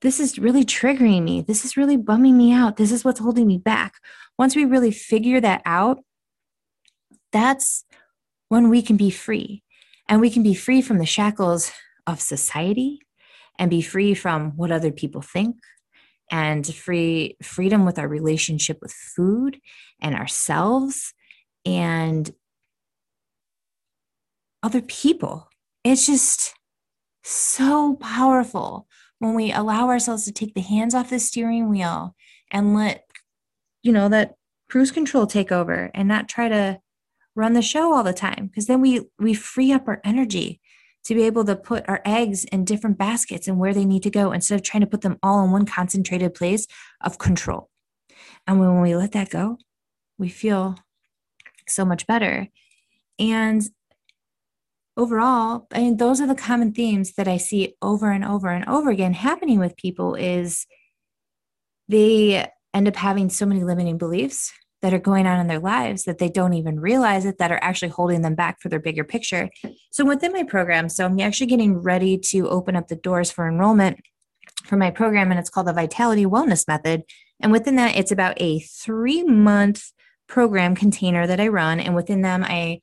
this 0.01 0.19
is 0.19 0.39
really 0.39 0.65
triggering 0.65 1.23
me. 1.23 1.41
This 1.41 1.63
is 1.63 1.77
really 1.77 1.97
bumming 1.97 2.37
me 2.37 2.51
out. 2.51 2.77
This 2.77 2.91
is 2.91 3.05
what's 3.05 3.19
holding 3.19 3.47
me 3.47 3.57
back. 3.57 3.95
Once 4.37 4.55
we 4.55 4.65
really 4.65 4.91
figure 4.91 5.39
that 5.39 5.61
out, 5.65 5.99
that's 7.31 7.85
when 8.49 8.69
we 8.69 8.81
can 8.81 8.97
be 8.97 9.11
free. 9.11 9.63
And 10.09 10.19
we 10.19 10.31
can 10.31 10.43
be 10.43 10.55
free 10.55 10.81
from 10.81 10.97
the 10.97 11.05
shackles 11.05 11.71
of 12.07 12.19
society 12.19 12.99
and 13.59 13.69
be 13.69 13.81
free 13.81 14.13
from 14.15 14.51
what 14.57 14.71
other 14.71 14.91
people 14.91 15.21
think 15.21 15.55
and 16.31 16.65
free 16.65 17.35
freedom 17.43 17.85
with 17.85 17.99
our 17.99 18.07
relationship 18.07 18.79
with 18.81 18.93
food 18.93 19.59
and 20.01 20.15
ourselves 20.15 21.13
and 21.65 22.31
other 24.63 24.81
people. 24.81 25.49
It's 25.83 26.05
just 26.05 26.53
so 27.23 27.95
powerful 27.97 28.87
when 29.19 29.35
we 29.35 29.51
allow 29.51 29.89
ourselves 29.89 30.25
to 30.25 30.31
take 30.31 30.55
the 30.55 30.61
hands 30.61 30.95
off 30.95 31.09
the 31.09 31.19
steering 31.19 31.69
wheel 31.69 32.15
and 32.49 32.75
let 32.75 33.03
you 33.83 33.91
know 33.91 34.09
that 34.09 34.35
cruise 34.69 34.91
control 34.91 35.27
take 35.27 35.51
over 35.51 35.91
and 35.93 36.07
not 36.07 36.29
try 36.29 36.47
to 36.47 36.79
run 37.35 37.53
the 37.53 37.61
show 37.61 37.93
all 37.93 38.03
the 38.03 38.13
time 38.13 38.47
because 38.47 38.67
then 38.67 38.81
we 38.81 39.01
we 39.19 39.33
free 39.33 39.71
up 39.71 39.87
our 39.87 40.01
energy 40.03 40.60
to 41.05 41.15
be 41.15 41.23
able 41.23 41.43
to 41.45 41.55
put 41.55 41.87
our 41.89 42.01
eggs 42.05 42.45
in 42.45 42.65
different 42.65 42.97
baskets 42.97 43.47
and 43.47 43.57
where 43.57 43.73
they 43.73 43.85
need 43.85 44.03
to 44.03 44.09
go 44.09 44.31
instead 44.31 44.55
of 44.55 44.63
trying 44.63 44.81
to 44.81 44.87
put 44.87 45.01
them 45.01 45.17
all 45.23 45.43
in 45.43 45.51
one 45.51 45.65
concentrated 45.65 46.33
place 46.33 46.67
of 47.01 47.17
control. 47.17 47.69
And 48.45 48.59
when 48.59 48.81
we 48.81 48.95
let 48.95 49.13
that 49.13 49.29
go 49.29 49.57
we 50.21 50.29
feel 50.29 50.77
so 51.67 51.83
much 51.83 52.07
better. 52.07 52.47
And 53.19 53.61
overall 54.97 55.67
i 55.71 55.79
mean 55.79 55.95
those 55.95 56.19
are 56.19 56.27
the 56.27 56.35
common 56.35 56.73
themes 56.73 57.13
that 57.13 57.25
i 57.25 57.37
see 57.37 57.73
over 57.81 58.11
and 58.11 58.25
over 58.25 58.49
and 58.49 58.67
over 58.67 58.89
again 58.89 59.13
happening 59.13 59.57
with 59.57 59.75
people 59.77 60.15
is 60.15 60.67
they 61.87 62.45
end 62.73 62.87
up 62.89 62.95
having 62.97 63.29
so 63.29 63.45
many 63.45 63.63
limiting 63.63 63.97
beliefs 63.97 64.51
that 64.81 64.93
are 64.93 64.99
going 64.99 65.27
on 65.27 65.39
in 65.39 65.47
their 65.47 65.59
lives 65.59 66.03
that 66.03 66.17
they 66.17 66.29
don't 66.29 66.53
even 66.53 66.79
realize 66.79 67.25
it 67.25 67.37
that 67.37 67.51
are 67.51 67.59
actually 67.61 67.89
holding 67.89 68.21
them 68.21 68.35
back 68.35 68.59
for 68.59 68.69
their 68.69 68.79
bigger 68.79 69.03
picture. 69.03 69.49
So 69.91 70.05
within 70.05 70.31
my 70.31 70.43
program 70.43 70.89
so 70.89 71.05
i'm 71.05 71.19
actually 71.19 71.47
getting 71.47 71.77
ready 71.77 72.17
to 72.17 72.49
open 72.49 72.75
up 72.75 72.87
the 72.87 72.95
doors 72.95 73.31
for 73.31 73.47
enrollment 73.47 73.99
for 74.63 74.77
my 74.77 74.91
program 74.91 75.31
and 75.31 75.39
it's 75.39 75.49
called 75.49 75.67
the 75.67 75.73
vitality 75.73 76.25
wellness 76.25 76.67
method. 76.67 77.03
And 77.39 77.51
within 77.51 77.75
that 77.75 77.95
it's 77.95 78.11
about 78.11 78.41
a 78.41 78.59
three 78.59 79.23
month 79.23 79.91
program 80.27 80.75
container 80.75 81.27
that 81.27 81.39
i 81.39 81.47
run. 81.47 81.79
And 81.79 81.95
within 81.95 82.21
them 82.21 82.43
i 82.43 82.81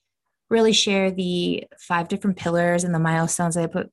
really 0.50 0.72
share 0.72 1.10
the 1.10 1.64
five 1.78 2.08
different 2.08 2.36
pillars 2.36 2.84
and 2.84 2.94
the 2.94 2.98
milestones 2.98 3.54
that 3.54 3.64
I 3.64 3.66
put 3.66 3.90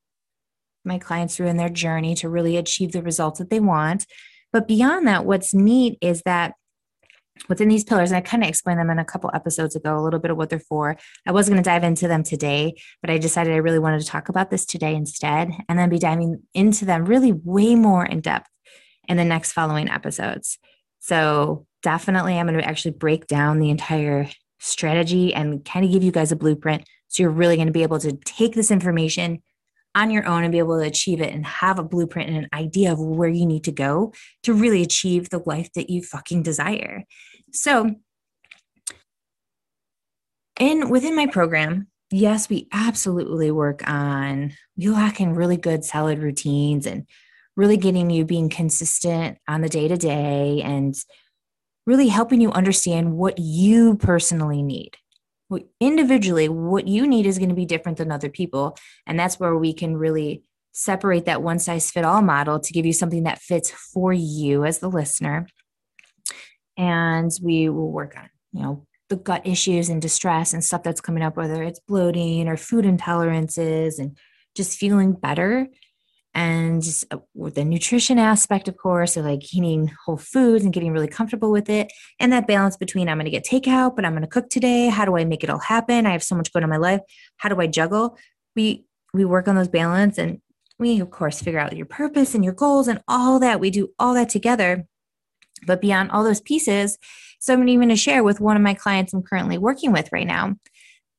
my 0.83 0.97
clients 0.97 1.35
through 1.35 1.47
in 1.47 1.57
their 1.57 1.69
journey 1.69 2.15
to 2.15 2.29
really 2.29 2.57
achieve 2.57 2.91
the 2.91 3.01
results 3.01 3.39
that 3.39 3.50
they 3.50 3.59
want. 3.59 4.05
But 4.53 4.67
beyond 4.67 5.07
that, 5.07 5.25
what's 5.25 5.53
neat 5.53 5.97
is 6.01 6.21
that 6.25 6.53
within 7.50 7.68
these 7.68 7.84
pillars, 7.84 8.12
and 8.12 8.18
I 8.18 8.22
kind 8.22 8.44
of 8.44 8.50
explained 8.50 8.80
them 8.80 8.89
in 8.89 9.00
a 9.00 9.06
couple 9.06 9.30
episodes 9.34 9.75
ago, 9.75 9.98
a 9.98 10.01
little 10.01 10.20
bit 10.20 10.32
of 10.32 10.38
what 10.38 10.50
they're 10.50 10.60
for. 10.60 10.98
I 11.25 11.32
was 11.32 11.50
going 11.50 11.62
to 11.62 11.68
dive 11.68 11.84
into 11.84 12.08
them 12.08 12.24
today, 12.24 12.75
but 13.01 13.10
I 13.10 13.18
decided 13.18 13.54
I 13.54 13.58
really 13.58 13.80
wanted 13.80 14.01
to 14.01 14.08
talk 14.08 14.30
about 14.30 14.50
this 14.50 14.65
today 14.65 14.96
instead, 14.96 15.51
and 15.68 15.77
then 15.77 15.89
be 15.89 16.00
diving 16.00 16.42
into 16.54 16.86
them 16.86 17.06
really 17.06 17.34
way 17.34 17.75
more 17.75 18.06
in 18.06 18.22
depth 18.22 18.50
in 19.08 19.18
the 19.18 19.25
next 19.25 19.51
following 19.51 19.89
episodes. 19.89 20.58
So 21.00 21.68
definitely, 21.84 22.39
I'm 22.39 22.48
going 22.48 22.60
to 22.60 22.68
actually 22.68 22.92
break 22.92 23.27
down 23.27 23.60
the 23.60 23.70
entire 23.70 24.27
strategy 24.60 25.34
and 25.34 25.63
kind 25.63 25.86
of 25.86 25.92
give 25.92 26.04
you 26.04 26.12
guys 26.12 26.32
a 26.32 26.36
blueprint. 26.36 26.84
So 27.10 27.24
you're 27.24 27.32
really 27.32 27.56
going 27.56 27.68
to 27.68 27.74
be 27.74 27.84
able 27.84 28.00
to 28.00 28.18
take 28.25 28.56
this 28.56 28.72
information 28.72 29.44
on 29.96 30.12
your 30.12 30.28
own 30.28 30.44
and 30.44 30.52
be 30.52 30.60
able 30.60 30.78
to 30.78 30.86
achieve 30.86 31.22
it 31.22 31.34
and 31.34 31.46
have 31.46 31.80
a 31.80 31.84
blueprint 31.84 32.30
and 32.30 32.38
an 32.38 32.50
idea 32.54 32.92
of 32.92 33.00
where 33.00 33.30
you 33.30 33.46
need 33.46 33.64
to 33.64 33.72
go 33.72 34.14
to 34.44 34.54
really 34.54 34.82
achieve 34.82 35.30
the 35.30 35.42
life 35.46 35.72
that 35.74 35.90
you 35.90 36.04
fucking 36.04 36.44
desire. 36.44 37.04
So, 37.54 37.96
in 40.60 40.90
within 40.90 41.16
my 41.16 41.28
program, 41.28 41.88
yes, 42.12 42.50
we 42.50 42.68
absolutely 42.72 43.52
work 43.52 43.88
on 43.90 44.54
you 44.75 44.94
lacking 44.94 45.34
really 45.34 45.58
good 45.58 45.84
solid 45.84 46.20
routines 46.20 46.86
and 46.86 47.08
really 47.56 47.78
getting 47.78 48.10
you 48.10 48.25
being 48.25 48.50
consistent 48.50 49.38
on 49.48 49.62
the 49.62 49.70
day 49.70 49.88
to 49.88 49.98
day 49.98 50.62
and 50.62 50.94
really 51.86 52.08
helping 52.08 52.42
you 52.42 52.52
understand 52.52 53.14
what 53.14 53.38
you 53.40 53.96
personally 53.96 54.62
need. 54.62 54.98
Individually, 55.80 56.50
what 56.50 56.88
you 56.88 57.06
need 57.08 57.25
is 57.25 57.38
going 57.38 57.50
to 57.50 57.56
be 57.56 57.66
different 57.66 57.98
than 57.98 58.12
other 58.12 58.30
people. 58.30 58.78
And 59.06 59.20
that's 59.20 59.40
where 59.40 59.56
we 59.56 59.74
can 59.74 59.96
really 59.96 60.44
separate 60.72 61.25
that 61.25 61.42
one 61.42 61.60
size 61.60 61.92
fit 61.92 62.04
all 62.04 62.22
model 62.22 62.60
to 62.60 62.74
give 62.74 62.86
you 62.86 62.94
something 62.94 63.24
that 63.24 63.40
fits 63.40 63.72
for 63.72 64.12
you 64.12 64.66
as 64.66 64.80
the 64.80 64.90
listener. 64.90 65.48
And 66.78 67.32
we 67.42 67.70
will 67.70 67.92
work 67.92 68.18
on, 68.18 68.30
you 68.52 68.62
know, 68.62 68.86
the 69.10 69.16
gut 69.16 69.46
issues 69.46 69.88
and 69.88 70.02
distress 70.02 70.52
and 70.52 70.64
stuff 70.64 70.84
that's 70.84 71.00
coming 71.00 71.24
up, 71.24 71.38
whether 71.38 71.62
it's 71.64 71.80
bloating 71.80 72.48
or 72.48 72.58
food 72.58 72.86
intolerances 72.86 74.00
and 74.00 74.18
just 74.56 74.78
feeling 74.80 75.14
better. 75.14 75.68
And 76.36 76.86
uh, 77.12 77.18
the 77.34 77.63
nutrition 77.63 78.20
aspect, 78.20 78.68
of 78.68 78.75
course, 78.75 79.13
so 79.13 79.22
like 79.22 79.54
eating 79.54 79.89
whole 80.06 80.18
foods 80.18 80.65
and 80.65 80.74
getting 80.74 80.92
really 80.92 81.08
comfortable 81.08 81.50
with 81.50 81.70
it. 81.70 81.92
And 82.20 82.32
that 82.34 82.46
balance 82.46 82.75
between 82.75 83.08
I'm 83.08 83.18
going 83.18 83.25
to 83.25 83.32
get 83.32 83.46
takeout, 83.46 83.96
but 83.96 84.04
I'm 84.04 84.12
going 84.12 84.22
to 84.22 84.27
cook 84.27 84.50
today. 84.50 84.88
How 84.88 85.06
do 85.06 85.15
I 85.15 85.24
make 85.24 85.46
it 85.46 85.50
all 85.50 85.60
happen? 85.60 86.06
I 86.06 86.12
have 86.12 86.24
so 86.24 86.36
much 86.36 86.51
going 86.51 86.63
on 86.63 86.70
in 86.70 86.82
my 86.82 86.89
life. 86.89 87.00
How 87.38 87.48
do 87.48 87.60
I 87.62 87.68
juggle? 87.68 88.18
We 88.54 88.86
we 89.13 89.24
work 89.24 89.48
on 89.48 89.56
those 89.56 89.70
balance 89.70 90.18
and 90.18 90.42
we 90.77 91.00
of 91.00 91.10
course 91.10 91.42
figure 91.42 91.60
out 91.60 91.75
your 91.75 91.86
purpose 91.86 92.36
and 92.36 92.44
your 92.44 92.54
goals 92.54 92.89
and 92.89 93.01
all 93.08 93.39
that. 93.39 93.62
We 93.62 93.72
do 93.72 93.94
all 93.98 94.13
that 94.15 94.27
together. 94.27 94.86
But 95.65 95.80
beyond 95.80 96.12
all 96.12 96.25
those 96.25 96.42
pieces, 96.42 96.98
so 97.39 97.54
I'm 97.54 97.68
even 97.70 97.89
to 97.89 97.96
share 97.96 98.25
with 98.25 98.42
one 98.42 98.58
of 98.58 98.62
my 98.62 98.74
clients 98.74 99.13
I'm 99.13 99.24
currently 99.24 99.58
working 99.58 99.94
with 99.94 100.12
right 100.12 100.27
now. 100.27 100.56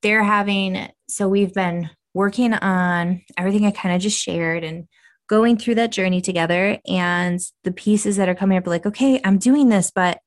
They're 0.02 0.22
having, 0.22 0.90
so 1.08 1.26
we've 1.26 1.54
been 1.54 1.88
working 2.12 2.52
on 2.52 3.22
everything 3.38 3.64
I 3.64 3.70
kind 3.70 3.94
of 3.94 4.02
just 4.02 4.20
shared 4.20 4.62
and 4.62 4.86
going 5.28 5.56
through 5.56 5.76
that 5.76 5.92
journey 5.92 6.20
together. 6.20 6.78
And 6.88 7.40
the 7.64 7.72
pieces 7.72 8.16
that 8.16 8.28
are 8.28 8.34
coming 8.34 8.58
up, 8.58 8.66
like, 8.66 8.86
okay, 8.86 9.20
I'm 9.24 9.38
doing 9.38 9.68
this, 9.68 9.90
but 9.94 10.20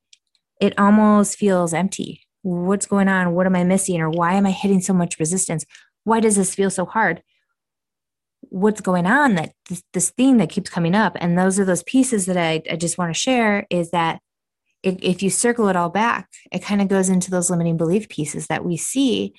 it 0.59 0.77
almost 0.77 1.37
feels 1.37 1.73
empty. 1.73 2.25
What's 2.41 2.85
going 2.85 3.07
on? 3.07 3.33
What 3.33 3.45
am 3.45 3.55
I 3.55 3.63
missing? 3.63 4.01
Or 4.01 4.09
why 4.09 4.33
am 4.33 4.45
I 4.45 4.51
hitting 4.51 4.81
so 4.81 4.93
much 4.93 5.19
resistance? 5.19 5.65
Why 6.03 6.19
does 6.19 6.35
this 6.35 6.55
feel 6.55 6.69
so 6.69 6.85
hard? 6.85 7.21
what's 8.49 8.81
going 8.81 9.05
on 9.05 9.35
that 9.35 9.51
this, 9.67 9.83
this 9.93 10.09
theme 10.11 10.37
that 10.37 10.49
keeps 10.49 10.69
coming 10.69 10.95
up 10.95 11.15
and 11.19 11.37
those 11.37 11.59
are 11.59 11.65
those 11.65 11.83
pieces 11.83 12.25
that 12.25 12.37
i, 12.37 12.61
I 12.71 12.75
just 12.75 12.97
want 12.97 13.13
to 13.13 13.19
share 13.19 13.65
is 13.69 13.91
that 13.91 14.19
if, 14.81 14.95
if 15.01 15.21
you 15.21 15.29
circle 15.29 15.67
it 15.67 15.75
all 15.75 15.89
back 15.89 16.29
it 16.51 16.63
kind 16.63 16.81
of 16.81 16.87
goes 16.87 17.09
into 17.09 17.29
those 17.29 17.49
limiting 17.49 17.77
belief 17.77 18.09
pieces 18.09 18.47
that 18.47 18.65
we 18.65 18.77
see 18.77 19.33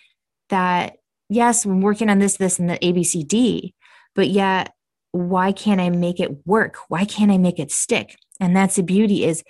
that 0.49 0.97
yes 1.29 1.65
i'm 1.65 1.81
working 1.81 2.11
on 2.11 2.19
this 2.19 2.37
this 2.37 2.59
and 2.59 2.69
the 2.69 2.79
abcd 2.79 3.73
but 4.15 4.29
yet 4.29 4.73
why 5.13 5.53
can't 5.53 5.81
i 5.81 5.91
make 5.91 6.21
it 6.21 6.47
work 6.47 6.77
why 6.89 7.05
can't 7.05 7.31
i 7.31 7.39
make 7.39 7.59
it 7.59 7.71
stick 7.71 8.17
and 8.41 8.57
that's 8.57 8.77
the 8.77 8.83
beauty 8.83 9.25
is 9.25 9.43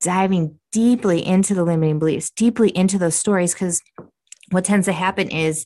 diving 0.00 0.58
deeply 0.72 1.24
into 1.24 1.54
the 1.54 1.64
limiting 1.64 1.98
beliefs 1.98 2.30
deeply 2.30 2.70
into 2.76 2.98
those 2.98 3.14
stories 3.14 3.54
because 3.54 3.80
what 4.50 4.64
tends 4.64 4.86
to 4.86 4.92
happen 4.92 5.28
is 5.28 5.64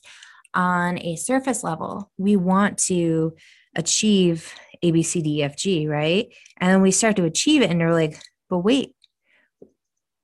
on 0.53 0.97
a 0.99 1.15
surface 1.15 1.63
level, 1.63 2.11
we 2.17 2.35
want 2.35 2.77
to 2.77 3.35
achieve 3.75 4.53
A, 4.81 4.91
B, 4.91 5.03
C, 5.03 5.21
D, 5.21 5.43
F, 5.43 5.55
G, 5.55 5.87
right? 5.87 6.27
And 6.57 6.71
then 6.71 6.81
we 6.81 6.91
start 6.91 7.15
to 7.17 7.25
achieve 7.25 7.61
it, 7.61 7.69
and 7.69 7.79
they're 7.79 7.93
like, 7.93 8.19
but 8.49 8.59
wait, 8.59 8.95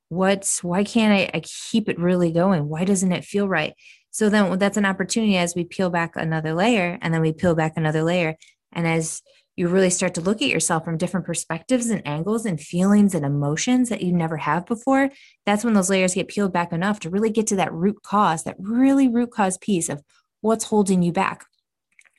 what's 0.09 0.63
why 0.63 0.83
can't 0.83 1.13
I, 1.13 1.37
I 1.37 1.41
keep 1.41 1.89
it 1.89 1.99
really 1.99 2.31
going? 2.31 2.67
Why 2.67 2.85
doesn't 2.85 3.11
it 3.11 3.25
feel 3.25 3.47
right? 3.47 3.73
So 4.11 4.29
then 4.29 4.57
that's 4.57 4.77
an 4.77 4.85
opportunity 4.85 5.37
as 5.37 5.55
we 5.55 5.65
peel 5.65 5.89
back 5.89 6.15
another 6.15 6.53
layer, 6.53 6.97
and 7.01 7.13
then 7.13 7.21
we 7.21 7.33
peel 7.33 7.55
back 7.55 7.73
another 7.75 8.03
layer. 8.03 8.35
And 8.75 8.87
as 8.87 9.21
you 9.55 9.69
really 9.69 9.89
start 9.89 10.13
to 10.15 10.21
look 10.21 10.41
at 10.41 10.49
yourself 10.49 10.83
from 10.83 10.97
different 10.97 11.25
perspectives 11.25 11.89
and 11.89 12.05
angles 12.05 12.45
and 12.45 12.59
feelings 12.59 13.15
and 13.15 13.25
emotions 13.25 13.87
that 13.89 14.01
you 14.01 14.11
never 14.11 14.37
have 14.37 14.65
before, 14.65 15.09
that's 15.45 15.63
when 15.63 15.73
those 15.73 15.89
layers 15.89 16.13
get 16.13 16.27
peeled 16.27 16.51
back 16.51 16.73
enough 16.73 16.99
to 16.99 17.09
really 17.09 17.29
get 17.29 17.47
to 17.47 17.55
that 17.55 17.73
root 17.73 18.03
cause, 18.03 18.43
that 18.43 18.57
really 18.59 19.07
root 19.07 19.31
cause 19.31 19.57
piece 19.57 19.87
of 19.87 20.03
what's 20.41 20.65
holding 20.65 21.01
you 21.01 21.13
back. 21.13 21.45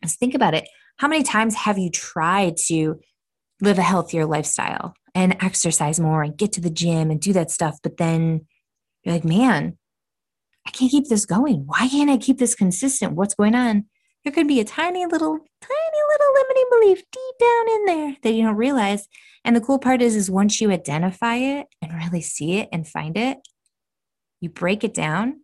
Let's 0.03 0.17
think 0.17 0.35
about 0.35 0.55
it. 0.55 0.67
How 0.97 1.09
many 1.09 1.23
times 1.23 1.55
have 1.55 1.79
you 1.79 1.91
tried 1.91 2.57
to 2.69 3.01
live 3.61 3.79
a 3.79 3.83
healthier 3.83 4.25
lifestyle 4.25 4.95
and 5.15 5.37
exercise 5.41 6.01
more 6.01 6.23
and 6.23 6.37
get 6.37 6.53
to 6.53 6.61
the 6.61 6.71
gym 6.71 7.11
and 7.11 7.21
do 7.21 7.35
that 7.35 7.51
stuff? 7.51 7.79
But 7.83 7.99
then 7.99 8.47
you're 9.05 9.15
like, 9.15 9.25
man, 9.25 9.77
I 10.67 10.71
can't 10.71 10.91
keep 10.91 11.09
this 11.09 11.27
going. 11.27 11.65
Why 11.67 11.87
can't 11.89 12.11
I 12.11 12.17
keep 12.17 12.39
this 12.39 12.55
consistent? 12.55 13.13
What's 13.13 13.35
going 13.35 13.55
on? 13.55 13.85
There 14.27 14.33
could 14.33 14.49
be 14.49 14.59
a 14.59 14.65
tiny 14.65 15.07
little, 15.07 15.39
tiny 15.39 16.01
little 16.11 16.35
limiting 16.35 16.67
belief 16.73 16.99
deep 17.13 17.35
down 17.39 17.69
in 17.69 17.85
there 17.85 18.17
that 18.23 18.33
you 18.33 18.43
don't 18.43 18.57
realize. 18.57 19.07
And 19.45 19.55
the 19.55 19.61
cool 19.61 19.79
part 19.79 20.03
is, 20.03 20.17
is 20.17 20.29
once 20.29 20.61
you 20.61 20.73
identify 20.73 21.37
it 21.37 21.69
and 21.81 21.93
really 21.95 22.23
see 22.23 22.55
it 22.59 22.69
and 22.73 22.89
find 22.89 23.17
it, 23.17 23.39
you 24.41 24.49
break 24.49 24.83
it 24.83 24.93
down 24.93 25.43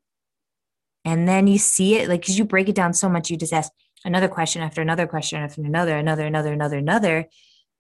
and 1.05 1.29
then 1.29 1.47
you 1.47 1.59
see 1.59 1.95
it 1.95 2.09
like 2.09 2.23
because 2.23 2.37
you 2.37 2.45
break 2.45 2.69
it 2.69 2.75
down 2.75 2.93
so 2.93 3.09
much 3.09 3.31
you 3.31 3.37
just 3.37 3.53
ask 3.53 3.71
another 4.05 4.29
question 4.29 4.63
after 4.63 4.83
another 4.83 5.07
question 5.07 5.41
after 5.41 5.63
another 5.63 5.97
another 5.97 6.27
another 6.27 6.53
another 6.53 6.79
another 6.79 7.29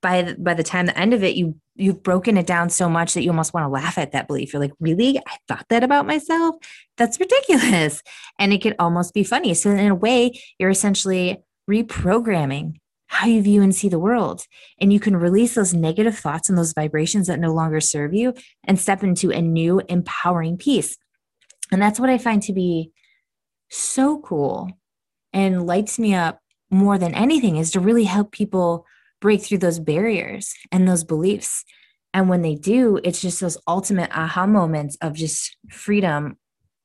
by 0.03 0.23
the, 0.23 0.35
by 0.37 0.55
the 0.55 0.62
time 0.62 0.87
the 0.87 0.99
end 0.99 1.15
of 1.15 1.23
it 1.23 1.37
you 1.37 1.57
you've 1.75 2.03
broken 2.03 2.37
it 2.37 2.47
down 2.47 2.69
so 2.69 2.88
much 2.88 3.15
that 3.15 3.23
you 3.23 3.31
almost 3.31 3.55
want 3.55 3.65
to 3.65 3.69
laugh 3.69 3.97
at 3.97 4.12
that 4.12 4.27
belief. 4.27 4.53
You're 4.53 4.61
like 4.61 4.75
really? 4.79 5.19
I 5.19 5.37
thought 5.49 5.65
that 5.71 5.83
about 5.83 6.07
myself? 6.07 6.57
That's 6.99 7.19
ridiculous. 7.19 8.03
And 8.38 8.53
it 8.53 8.61
could 8.61 8.77
almost 8.79 9.15
be 9.15 9.25
funny. 9.25 9.55
So 9.55 9.71
in 9.71 9.91
a 9.91 9.95
way 9.95 10.38
you're 10.59 10.71
essentially 10.71 11.38
reprogramming 11.71 12.75
how 13.07 13.27
you 13.27 13.43
view 13.43 13.62
and 13.62 13.75
see 13.75 13.88
the 13.88 13.99
world. 13.99 14.43
And 14.79 14.93
you 14.93 15.01
can 15.01 15.17
release 15.17 15.55
those 15.55 15.75
negative 15.75 16.19
thoughts 16.19 16.49
and 16.49 16.59
those 16.59 16.73
vibrations 16.73 17.27
that 17.27 17.41
no 17.41 17.53
longer 17.53 17.81
serve 17.81 18.12
you 18.12 18.35
and 18.65 18.79
step 18.79 19.03
into 19.03 19.31
a 19.31 19.41
new 19.41 19.81
empowering 19.88 20.57
piece 20.59 20.99
and 21.73 21.81
that's 21.83 21.99
what 21.99 22.11
i 22.11 22.19
find 22.19 22.43
to 22.43 22.53
be 22.53 22.93
so 23.71 24.21
cool 24.21 24.71
and 25.33 25.67
lights 25.67 25.99
me 25.99 26.15
up 26.15 26.38
more 26.71 26.99
than 26.99 27.15
anything 27.15 27.57
is 27.57 27.73
to 27.73 27.81
really 27.81 28.05
help 28.05 28.31
people 28.31 28.87
break 29.22 29.42
through 29.42 29.58
those 29.58 29.78
barriers 29.78 30.52
and 30.70 30.87
those 30.87 31.04
beliefs. 31.04 31.64
And 32.12 32.28
when 32.28 32.42
they 32.42 32.56
do, 32.56 33.00
it's 33.02 33.22
just 33.22 33.40
those 33.40 33.56
ultimate 33.66 34.11
aha 34.12 34.46
moments 34.46 34.98
of 35.00 35.14
just 35.14 35.56
freedom 35.70 36.37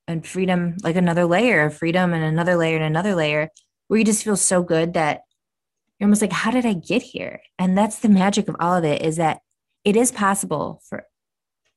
and 0.07 0.25
freedom, 0.25 0.77
like 0.83 0.95
another 0.95 1.25
layer 1.25 1.65
of 1.65 1.75
freedom 1.75 2.13
and 2.13 2.23
another 2.23 2.55
layer 2.55 2.77
and 2.77 2.85
another 2.85 3.13
layer, 3.13 3.49
where 3.87 3.97
you 3.97 4.05
just 4.05 4.23
feel 4.23 4.37
so 4.37 4.63
good 4.63 4.93
that 4.93 5.23
you're 5.99 6.07
almost 6.07 6.21
like, 6.21 6.31
how 6.31 6.51
did 6.51 6.65
I 6.65 6.73
get 6.73 7.01
here? 7.01 7.41
And 7.59 7.77
that's 7.77 7.99
the 7.99 8.07
magic 8.07 8.47
of 8.47 8.55
all 8.59 8.75
of 8.75 8.85
it 8.85 9.01
is 9.01 9.17
that 9.17 9.41
it 9.83 9.97
is 9.97 10.11
possible 10.11 10.81
for 10.87 11.05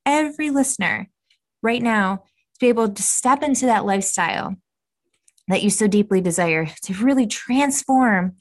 every 0.04 0.50
listener 0.50 1.08
right 1.62 1.82
now 1.82 2.16
to 2.16 2.60
be 2.60 2.68
able 2.68 2.90
to 2.90 3.02
step 3.02 3.42
into 3.42 3.66
that 3.66 3.86
lifestyle 3.86 4.54
that 5.48 5.62
you 5.62 5.70
so 5.70 5.88
deeply 5.88 6.20
desire 6.20 6.66
to 6.82 6.94
really 6.94 7.26
transform 7.26 8.36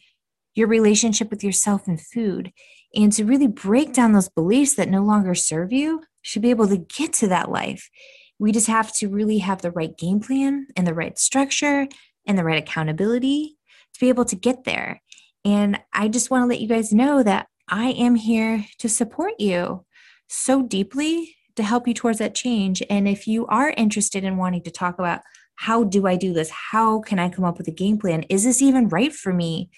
your 0.59 0.67
relationship 0.67 1.29
with 1.29 1.43
yourself 1.43 1.87
and 1.87 1.99
food 1.99 2.51
and 2.93 3.13
to 3.13 3.23
really 3.23 3.47
break 3.47 3.93
down 3.93 4.11
those 4.11 4.29
beliefs 4.29 4.75
that 4.75 4.89
no 4.89 5.01
longer 5.01 5.33
serve 5.33 5.71
you 5.71 6.03
should 6.21 6.41
be 6.41 6.49
able 6.49 6.67
to 6.67 6.77
get 6.77 7.13
to 7.13 7.27
that 7.27 7.49
life 7.49 7.89
we 8.37 8.51
just 8.51 8.67
have 8.67 8.93
to 8.93 9.07
really 9.07 9.39
have 9.39 9.61
the 9.61 9.71
right 9.71 9.97
game 9.97 10.19
plan 10.19 10.67
and 10.75 10.85
the 10.85 10.93
right 10.93 11.17
structure 11.17 11.87
and 12.27 12.37
the 12.37 12.43
right 12.43 12.61
accountability 12.61 13.57
to 13.93 13.99
be 13.99 14.09
able 14.09 14.25
to 14.25 14.35
get 14.35 14.65
there 14.65 15.01
and 15.45 15.79
i 15.93 16.07
just 16.07 16.29
want 16.29 16.43
to 16.43 16.47
let 16.47 16.59
you 16.59 16.67
guys 16.67 16.93
know 16.93 17.23
that 17.23 17.47
i 17.69 17.89
am 17.91 18.15
here 18.15 18.65
to 18.77 18.89
support 18.89 19.33
you 19.39 19.85
so 20.27 20.61
deeply 20.61 21.35
to 21.55 21.63
help 21.63 21.87
you 21.87 21.93
towards 21.93 22.19
that 22.19 22.35
change 22.35 22.83
and 22.89 23.07
if 23.07 23.27
you 23.27 23.47
are 23.47 23.71
interested 23.71 24.23
in 24.23 24.37
wanting 24.37 24.61
to 24.61 24.71
talk 24.71 24.99
about 24.99 25.21
how 25.61 25.83
do 25.83 26.07
I 26.07 26.15
do 26.15 26.31
this? 26.31 26.49
How 26.49 27.01
can 27.01 27.19
I 27.19 27.27
come 27.27 27.43
up 27.43 27.57
with 27.57 27.67
a 27.67 27.71
game 27.71 27.97
plan? 27.97 28.23
Is 28.29 28.45
this 28.45 28.61
even 28.61 28.87
right 28.87 29.11
for 29.11 29.33
me? 29.33 29.69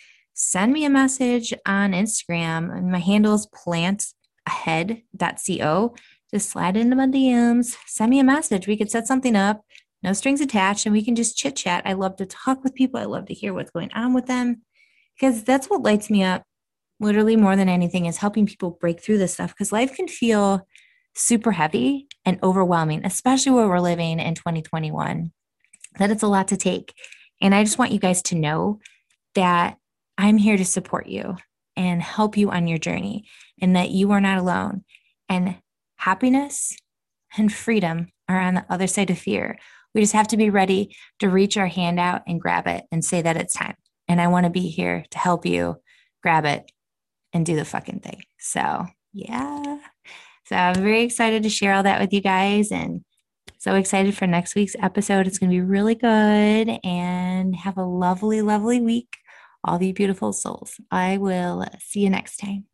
Send 0.43 0.73
me 0.73 0.85
a 0.85 0.89
message 0.89 1.53
on 1.67 1.91
Instagram. 1.91 2.89
My 2.89 2.97
handle 2.97 3.35
is 3.35 3.45
plantahead.co. 3.45 5.95
Just 6.33 6.49
slide 6.49 6.75
into 6.75 6.95
my 6.95 7.05
DMs, 7.05 7.77
send 7.85 8.09
me 8.09 8.19
a 8.19 8.23
message. 8.23 8.65
We 8.65 8.75
could 8.75 8.89
set 8.89 9.05
something 9.05 9.35
up, 9.35 9.63
no 10.01 10.13
strings 10.13 10.41
attached, 10.41 10.87
and 10.87 10.93
we 10.93 11.05
can 11.05 11.15
just 11.15 11.37
chit 11.37 11.55
chat. 11.55 11.83
I 11.85 11.93
love 11.93 12.15
to 12.15 12.25
talk 12.25 12.63
with 12.63 12.73
people. 12.73 12.99
I 12.99 13.05
love 13.05 13.27
to 13.27 13.35
hear 13.35 13.53
what's 13.53 13.69
going 13.69 13.93
on 13.93 14.15
with 14.15 14.25
them 14.25 14.63
because 15.13 15.43
that's 15.43 15.69
what 15.69 15.83
lights 15.83 16.09
me 16.09 16.23
up 16.23 16.41
literally 16.99 17.35
more 17.35 17.55
than 17.55 17.69
anything 17.69 18.07
is 18.07 18.17
helping 18.17 18.47
people 18.47 18.79
break 18.81 18.99
through 18.99 19.19
this 19.19 19.35
stuff 19.35 19.51
because 19.51 19.71
life 19.71 19.95
can 19.95 20.07
feel 20.07 20.67
super 21.13 21.51
heavy 21.51 22.07
and 22.25 22.39
overwhelming, 22.41 23.05
especially 23.05 23.51
where 23.51 23.67
we're 23.67 23.79
living 23.79 24.19
in 24.19 24.33
2021 24.33 25.31
that 25.99 26.09
it's 26.09 26.23
a 26.23 26.27
lot 26.27 26.47
to 26.47 26.57
take. 26.57 26.95
And 27.39 27.53
I 27.53 27.63
just 27.63 27.77
want 27.77 27.91
you 27.91 27.99
guys 27.99 28.23
to 28.23 28.35
know 28.35 28.79
that 29.35 29.77
I'm 30.17 30.37
here 30.37 30.57
to 30.57 30.65
support 30.65 31.07
you 31.07 31.37
and 31.75 32.01
help 32.01 32.37
you 32.37 32.51
on 32.51 32.67
your 32.67 32.77
journey 32.77 33.25
and 33.61 33.75
that 33.75 33.91
you 33.91 34.11
are 34.11 34.21
not 34.21 34.37
alone. 34.37 34.83
And 35.29 35.55
happiness 35.95 36.75
and 37.37 37.51
freedom 37.51 38.09
are 38.27 38.39
on 38.39 38.55
the 38.55 38.65
other 38.69 38.87
side 38.87 39.09
of 39.09 39.17
fear. 39.17 39.57
We 39.93 40.01
just 40.01 40.13
have 40.13 40.27
to 40.29 40.37
be 40.37 40.49
ready 40.49 40.95
to 41.19 41.29
reach 41.29 41.57
our 41.57 41.67
hand 41.67 41.99
out 41.99 42.21
and 42.27 42.39
grab 42.39 42.67
it 42.67 42.85
and 42.91 43.03
say 43.03 43.21
that 43.21 43.37
it's 43.37 43.53
time. 43.53 43.75
And 44.07 44.21
I 44.21 44.27
want 44.27 44.45
to 44.45 44.49
be 44.49 44.67
here 44.67 45.05
to 45.11 45.17
help 45.17 45.45
you 45.45 45.77
grab 46.21 46.45
it 46.45 46.71
and 47.33 47.45
do 47.45 47.55
the 47.55 47.65
fucking 47.65 47.99
thing. 47.99 48.23
So, 48.39 48.85
yeah. 49.13 49.79
So 50.45 50.55
I'm 50.55 50.75
very 50.75 51.03
excited 51.03 51.43
to 51.43 51.49
share 51.49 51.73
all 51.73 51.83
that 51.83 52.01
with 52.01 52.11
you 52.13 52.21
guys. 52.21 52.71
And 52.71 53.03
so 53.57 53.75
excited 53.75 54.17
for 54.17 54.27
next 54.27 54.55
week's 54.55 54.75
episode. 54.81 55.27
It's 55.27 55.37
going 55.37 55.49
to 55.49 55.55
be 55.55 55.61
really 55.61 55.95
good 55.95 56.79
and 56.83 57.55
have 57.55 57.77
a 57.77 57.85
lovely, 57.85 58.41
lovely 58.41 58.81
week. 58.81 59.17
All 59.63 59.81
you 59.81 59.93
beautiful 59.93 60.33
souls. 60.33 60.79
I 60.89 61.17
will 61.17 61.65
see 61.79 62.01
you 62.01 62.09
next 62.09 62.37
time. 62.37 62.65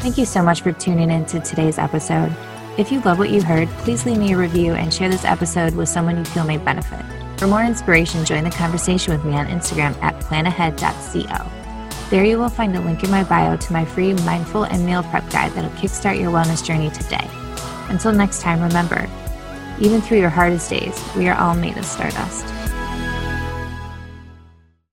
Thank 0.00 0.18
you 0.18 0.24
so 0.24 0.42
much 0.42 0.62
for 0.62 0.72
tuning 0.72 1.10
in 1.10 1.24
to 1.26 1.40
today's 1.40 1.78
episode. 1.78 2.34
If 2.76 2.90
you 2.90 3.00
love 3.02 3.18
what 3.18 3.30
you 3.30 3.42
heard, 3.42 3.68
please 3.84 4.04
leave 4.04 4.18
me 4.18 4.32
a 4.32 4.36
review 4.36 4.72
and 4.72 4.92
share 4.92 5.08
this 5.08 5.24
episode 5.24 5.74
with 5.74 5.88
someone 5.88 6.16
you 6.16 6.24
feel 6.24 6.44
may 6.44 6.58
benefit. 6.58 7.04
For 7.38 7.46
more 7.46 7.62
inspiration, 7.62 8.24
join 8.24 8.44
the 8.44 8.50
conversation 8.50 9.12
with 9.12 9.24
me 9.24 9.34
on 9.34 9.46
Instagram 9.46 9.96
at 10.02 10.14
plantahead.co. 10.24 11.48
There 12.10 12.24
you 12.24 12.38
will 12.38 12.48
find 12.48 12.76
a 12.76 12.80
link 12.80 13.04
in 13.04 13.10
my 13.10 13.24
bio 13.24 13.56
to 13.56 13.72
my 13.72 13.84
free 13.84 14.12
mindful 14.14 14.64
and 14.64 14.84
meal 14.84 15.02
prep 15.02 15.30
guide 15.30 15.52
that'll 15.52 15.70
kickstart 15.70 16.20
your 16.20 16.30
wellness 16.30 16.64
journey 16.64 16.90
today. 16.90 17.28
Until 17.88 18.12
next 18.12 18.42
time, 18.42 18.60
remember, 18.60 19.08
even 19.80 20.00
through 20.00 20.18
your 20.18 20.30
hardest 20.30 20.68
days, 20.68 21.00
we 21.16 21.28
are 21.28 21.38
all 21.38 21.54
made 21.54 21.76
of 21.76 21.84
stardust. 21.84 22.44